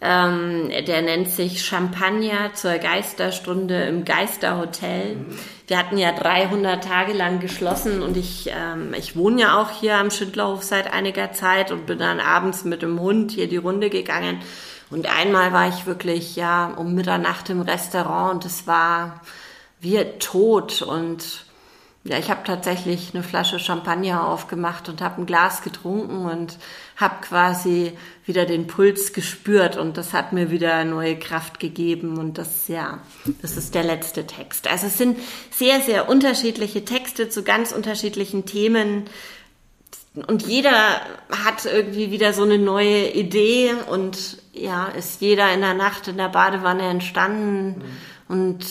[0.00, 5.16] ähm, der nennt sich Champagner zur Geisterstunde im Geisterhotel.
[5.16, 5.38] Mhm.
[5.66, 9.96] Wir hatten ja 300 Tage lang geschlossen und ich, ähm, ich wohne ja auch hier
[9.96, 13.88] am Schindlerhof seit einiger Zeit und bin dann abends mit dem Hund hier die Runde
[13.88, 14.40] gegangen.
[14.90, 19.22] Und einmal war ich wirklich ja um Mitternacht im Restaurant und es war
[19.80, 21.44] wie tot und
[22.04, 26.58] ja, ich habe tatsächlich eine Flasche Champagner aufgemacht und habe ein Glas getrunken und
[26.96, 27.92] habe quasi
[28.24, 33.00] wieder den Puls gespürt und das hat mir wieder neue Kraft gegeben und das ja,
[33.42, 34.68] das ist der letzte Text.
[34.68, 35.18] Also es sind
[35.50, 39.04] sehr sehr unterschiedliche Texte zu ganz unterschiedlichen Themen.
[40.14, 41.00] und jeder
[41.44, 46.16] hat irgendwie wieder so eine neue Idee und ja, ist jeder in der Nacht in
[46.16, 47.82] der Badewanne entstanden
[48.28, 48.34] mhm.
[48.34, 48.64] und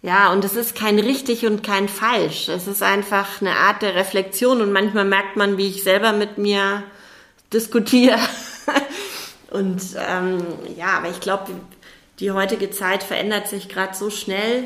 [0.00, 2.48] ja, und es ist kein richtig und kein falsch.
[2.48, 6.38] Es ist einfach eine Art der Reflexion und manchmal merkt man, wie ich selber mit
[6.38, 6.84] mir
[7.52, 8.18] diskutiere.
[9.50, 10.38] und ähm,
[10.76, 11.52] ja, aber ich glaube,
[12.20, 14.64] die heutige Zeit verändert sich gerade so schnell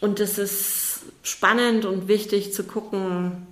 [0.00, 3.46] und es ist spannend und wichtig zu gucken,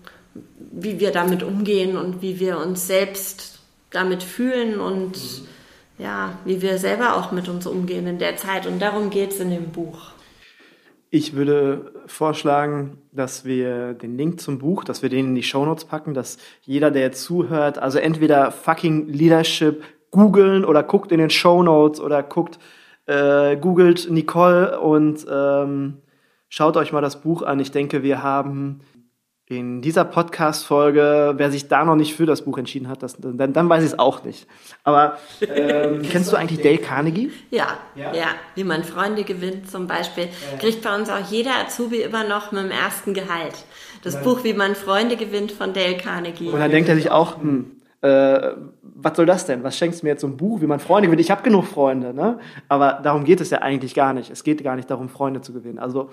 [0.56, 3.58] wie wir damit umgehen und wie wir uns selbst
[3.90, 5.48] damit fühlen und mhm.
[5.98, 8.66] ja, wie wir selber auch mit uns umgehen in der Zeit.
[8.66, 10.12] Und darum geht es in dem Buch.
[11.10, 15.84] Ich würde vorschlagen, dass wir den Link zum Buch, dass wir den in die Shownotes
[15.84, 22.00] packen, dass jeder, der zuhört, also entweder fucking Leadership googeln oder guckt in den Shownotes
[22.00, 22.58] oder guckt,
[23.06, 25.98] äh, googelt Nicole und ähm,
[26.48, 27.60] schaut euch mal das Buch an.
[27.60, 28.80] Ich denke, wir haben
[29.50, 33.52] in dieser Podcast-Folge, wer sich da noch nicht für das Buch entschieden hat, das, dann,
[33.52, 34.46] dann weiß ich es auch nicht.
[34.84, 37.32] Aber ähm, kennst du eigentlich Dale Carnegie?
[37.50, 40.26] Ja, ja, ja, wie man Freunde gewinnt zum Beispiel.
[40.26, 40.58] Ja.
[40.58, 43.54] Kriegt bei uns auch jeder Azubi immer noch mit dem ersten Gehalt.
[44.04, 44.20] Das ja.
[44.20, 46.48] Buch Wie man Freunde gewinnt von Dale Carnegie.
[46.48, 47.72] Und dann denkt er sich auch, hm,
[48.02, 49.62] äh, was soll das denn?
[49.62, 51.20] Was schenkst du mir jetzt so ein Buch, wie man Freunde gewinnt?
[51.20, 52.38] Ich habe genug Freunde, ne?
[52.68, 54.30] Aber darum geht es ja eigentlich gar nicht.
[54.30, 55.78] Es geht gar nicht darum, Freunde zu gewinnen.
[55.78, 56.10] Also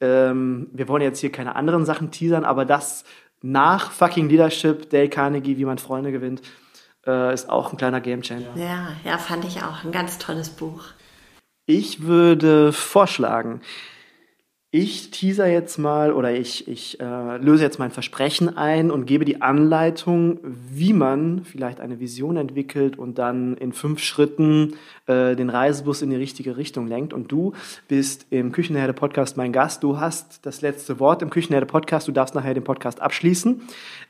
[0.00, 3.04] ähm, wir wollen jetzt hier keine anderen Sachen teasern, aber das
[3.40, 6.42] nach fucking Leadership, Dale Carnegie, wie man Freunde gewinnt,
[7.06, 8.56] äh, ist auch ein kleiner Game Changer.
[8.56, 9.84] Ja, ja, fand ich auch.
[9.84, 10.82] Ein ganz tolles Buch.
[11.66, 13.60] Ich würde vorschlagen,
[14.70, 19.24] ich teaser jetzt mal oder ich, ich äh, löse jetzt mein Versprechen ein und gebe
[19.24, 24.74] die Anleitung, wie man vielleicht eine Vision entwickelt und dann in fünf Schritten
[25.06, 27.14] äh, den Reisebus in die richtige Richtung lenkt.
[27.14, 27.54] Und du
[27.88, 29.82] bist im Küchenherde Podcast mein Gast.
[29.82, 32.06] Du hast das letzte Wort im Küchenherde Podcast.
[32.06, 33.62] Du darfst nachher den Podcast abschließen.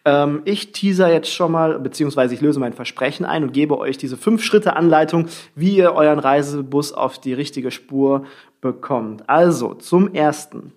[0.04, 3.96] Ähm, ich teaser jetzt schon mal, beziehungsweise ich löse mein Versprechen ein und gebe euch
[3.96, 8.24] diese fünf Schritte Anleitung, wie ihr euren Reisebus auf die richtige Spur
[8.60, 9.28] bekommt.
[9.28, 10.72] Also zum ersten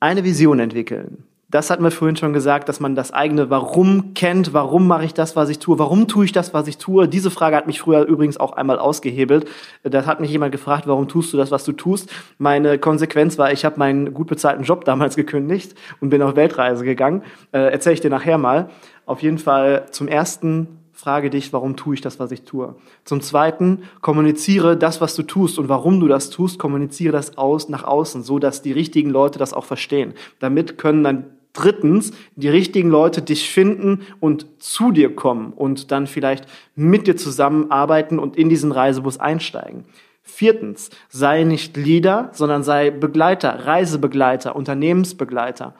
[0.00, 1.24] eine Vision entwickeln.
[1.50, 4.54] Das hatten wir vorhin schon gesagt, dass man das eigene Warum kennt.
[4.54, 5.80] Warum mache ich das, was ich tue?
[5.80, 7.08] Warum tue ich das, was ich tue?
[7.08, 9.48] Diese Frage hat mich früher übrigens auch einmal ausgehebelt.
[9.82, 12.08] Da hat mich jemand gefragt, warum tust du das, was du tust?
[12.38, 16.84] Meine Konsequenz war, ich habe meinen gut bezahlten Job damals gekündigt und bin auf Weltreise
[16.84, 17.24] gegangen.
[17.50, 18.70] Äh, Erzähle ich dir nachher mal.
[19.04, 22.74] Auf jeden Fall zum ersten frage dich, warum tue ich das, was ich tue.
[23.04, 27.68] Zum Zweiten, kommuniziere das, was du tust und warum du das tust, kommuniziere das aus,
[27.68, 30.14] nach außen, so dass die richtigen Leute das auch verstehen.
[30.38, 36.06] Damit können dann drittens die richtigen Leute dich finden und zu dir kommen und dann
[36.06, 36.46] vielleicht
[36.76, 39.84] mit dir zusammenarbeiten und in diesen Reisebus einsteigen.
[40.22, 45.74] Viertens, sei nicht Leader, sondern sei Begleiter, Reisebegleiter, Unternehmensbegleiter.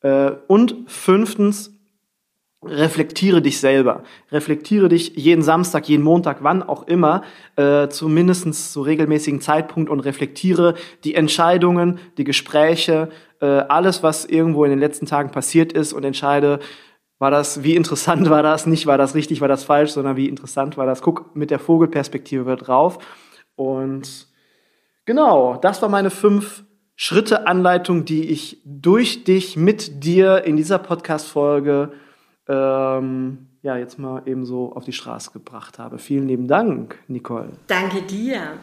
[0.00, 1.73] Äh, und fünftens,
[2.66, 4.02] reflektiere dich selber.
[4.32, 7.22] Reflektiere dich jeden Samstag, jeden Montag, wann auch immer,
[7.56, 13.10] äh, zu mindestens zu regelmäßigen Zeitpunkt und reflektiere die Entscheidungen, die Gespräche,
[13.40, 16.60] äh, alles, was irgendwo in den letzten Tagen passiert ist und entscheide,
[17.18, 20.28] war das, wie interessant war das, nicht war das richtig, war das falsch, sondern wie
[20.28, 21.02] interessant war das.
[21.02, 22.98] Guck mit der Vogelperspektive drauf.
[23.56, 24.26] Und
[25.04, 26.64] genau, das war meine fünf
[26.96, 31.92] Schritte Anleitung, die ich durch dich mit dir in dieser Podcast-Folge
[32.48, 35.98] ähm, ja, jetzt mal eben so auf die Straße gebracht habe.
[35.98, 37.52] Vielen lieben Dank, Nicole.
[37.66, 38.58] Danke dir.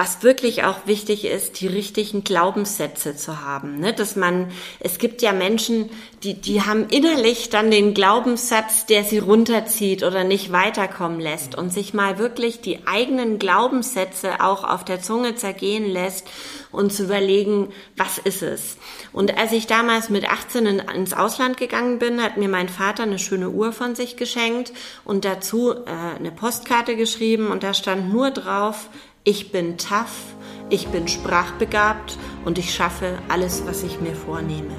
[0.00, 3.80] Was wirklich auch wichtig ist, die richtigen Glaubenssätze zu haben.
[3.80, 3.92] Ne?
[3.92, 5.90] Dass man, es gibt ja Menschen,
[6.22, 11.70] die, die haben innerlich dann den Glaubenssatz, der sie runterzieht oder nicht weiterkommen lässt und
[11.70, 16.26] sich mal wirklich die eigenen Glaubenssätze auch auf der Zunge zergehen lässt
[16.72, 18.78] und zu überlegen, was ist es?
[19.12, 23.18] Und als ich damals mit 18 ins Ausland gegangen bin, hat mir mein Vater eine
[23.18, 24.72] schöne Uhr von sich geschenkt
[25.04, 28.88] und dazu äh, eine Postkarte geschrieben und da stand nur drauf,
[29.24, 30.34] ich bin tough,
[30.70, 34.74] ich bin sprachbegabt und ich schaffe alles, was ich mir vornehme.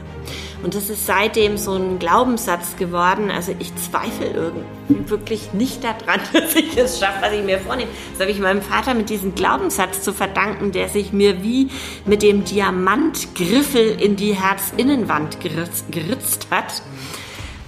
[0.64, 3.32] Und das ist seitdem so ein Glaubenssatz geworden.
[3.32, 7.90] Also ich zweifle irgendwie wirklich nicht daran, dass ich es schaffe, was ich mir vornehme.
[8.12, 11.70] Das habe ich meinem Vater mit diesem Glaubenssatz zu verdanken, der sich mir wie
[12.06, 16.82] mit dem Diamantgriffel in die Herzinnenwand geritzt, hat.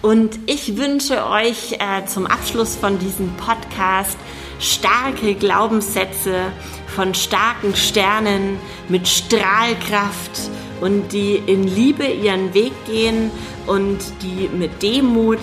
[0.02, 4.18] Und ich wünsche euch äh, zum Abschluss von diesem Podcast
[4.64, 6.51] starke Glaubenssätze
[6.88, 8.57] von starken Sternen
[8.88, 10.49] mit Strahlkraft
[10.82, 13.32] und die in Liebe ihren Weg gehen
[13.68, 15.39] und die mit Demut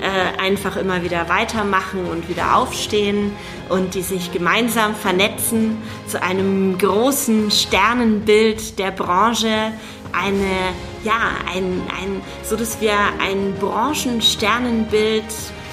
[0.00, 3.32] äh, einfach immer wieder weitermachen und wieder aufstehen
[3.68, 9.72] und die sich gemeinsam vernetzen zu einem großen Sternenbild der Branche,
[10.12, 10.72] eine
[11.04, 15.24] ja, ein, ein, so dass wir ein Branchensternenbild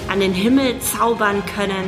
[0.10, 1.86] an den Himmel zaubern können,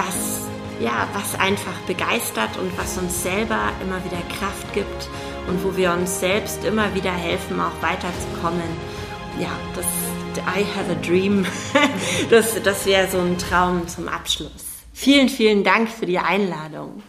[0.00, 0.40] was,
[0.80, 5.08] ja, was einfach begeistert und was uns selber immer wieder Kraft gibt
[5.48, 8.70] und wo wir uns selbst immer wieder helfen, auch weiterzukommen.
[9.38, 9.86] Ja, das
[10.38, 11.44] I have a dream.
[12.30, 14.64] das das wäre so ein Traum zum Abschluss.
[14.92, 17.02] Vielen, vielen Dank für die Einladung.